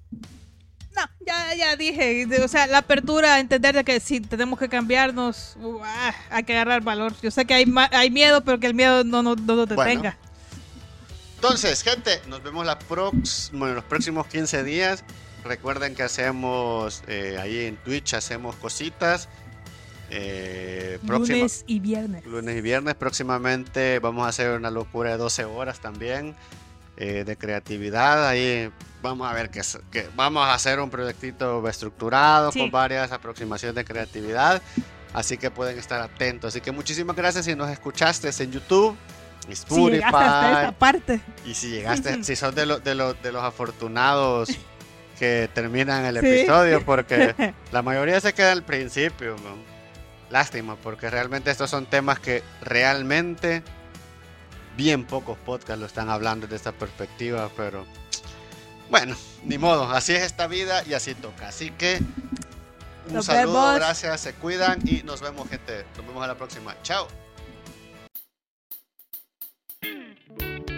[0.95, 4.69] No, ya, ya dije, o sea, la apertura a entender de que si tenemos que
[4.69, 7.15] cambiarnos, uh, ah, hay que agarrar valor.
[7.23, 10.13] Yo sé que hay, hay miedo, pero que el miedo no, no, no nos Bueno.
[11.43, 15.03] Entonces, gente, nos vemos la prox bueno, los próximos 15 días.
[15.43, 19.29] Recuerden que hacemos eh, ahí en Twitch, hacemos cositas.
[20.09, 22.25] Eh, próxima- Lunes y viernes.
[22.27, 22.95] lunes y viernes.
[22.95, 26.37] Próximamente vamos a hacer una locura de 12 horas también
[26.97, 28.29] eh, de creatividad.
[28.29, 28.71] Ahí
[29.03, 32.61] vamos a ver que, que vamos a hacer un proyectito estructurado Sí.
[32.61, 34.63] con varias aproximaciones de creatividad.
[35.13, 36.51] Así que pueden estar atentos.
[36.55, 38.97] Así que muchísimas gracias si nos escuchaste en YouTube,
[39.47, 39.91] Si Spotify.
[39.93, 41.21] llegaste hasta esta parte.
[41.45, 44.51] Y si llegaste, si sos de, los de, los de los afortunados
[45.19, 46.27] que terminan el Sí.
[46.27, 47.35] episodio, porque
[47.73, 49.37] la mayoría se queda al principio.
[49.43, 49.57] ¿no?
[50.31, 53.63] Lástima, porque realmente estos son temas que realmente
[54.77, 57.85] bien pocos podcasts lo están hablando desde esta perspectiva, pero
[58.89, 59.15] bueno,
[59.45, 61.49] ni modo, así es esta vida y así toca.
[61.49, 62.01] Así que
[63.09, 63.75] un Nos saludo, vemos.
[63.75, 66.75] gracias, se cuidan y nos vemos gente, nos vemos a la próxima.
[66.83, 67.07] Chao.
[69.83, 70.63] Mm-hmm.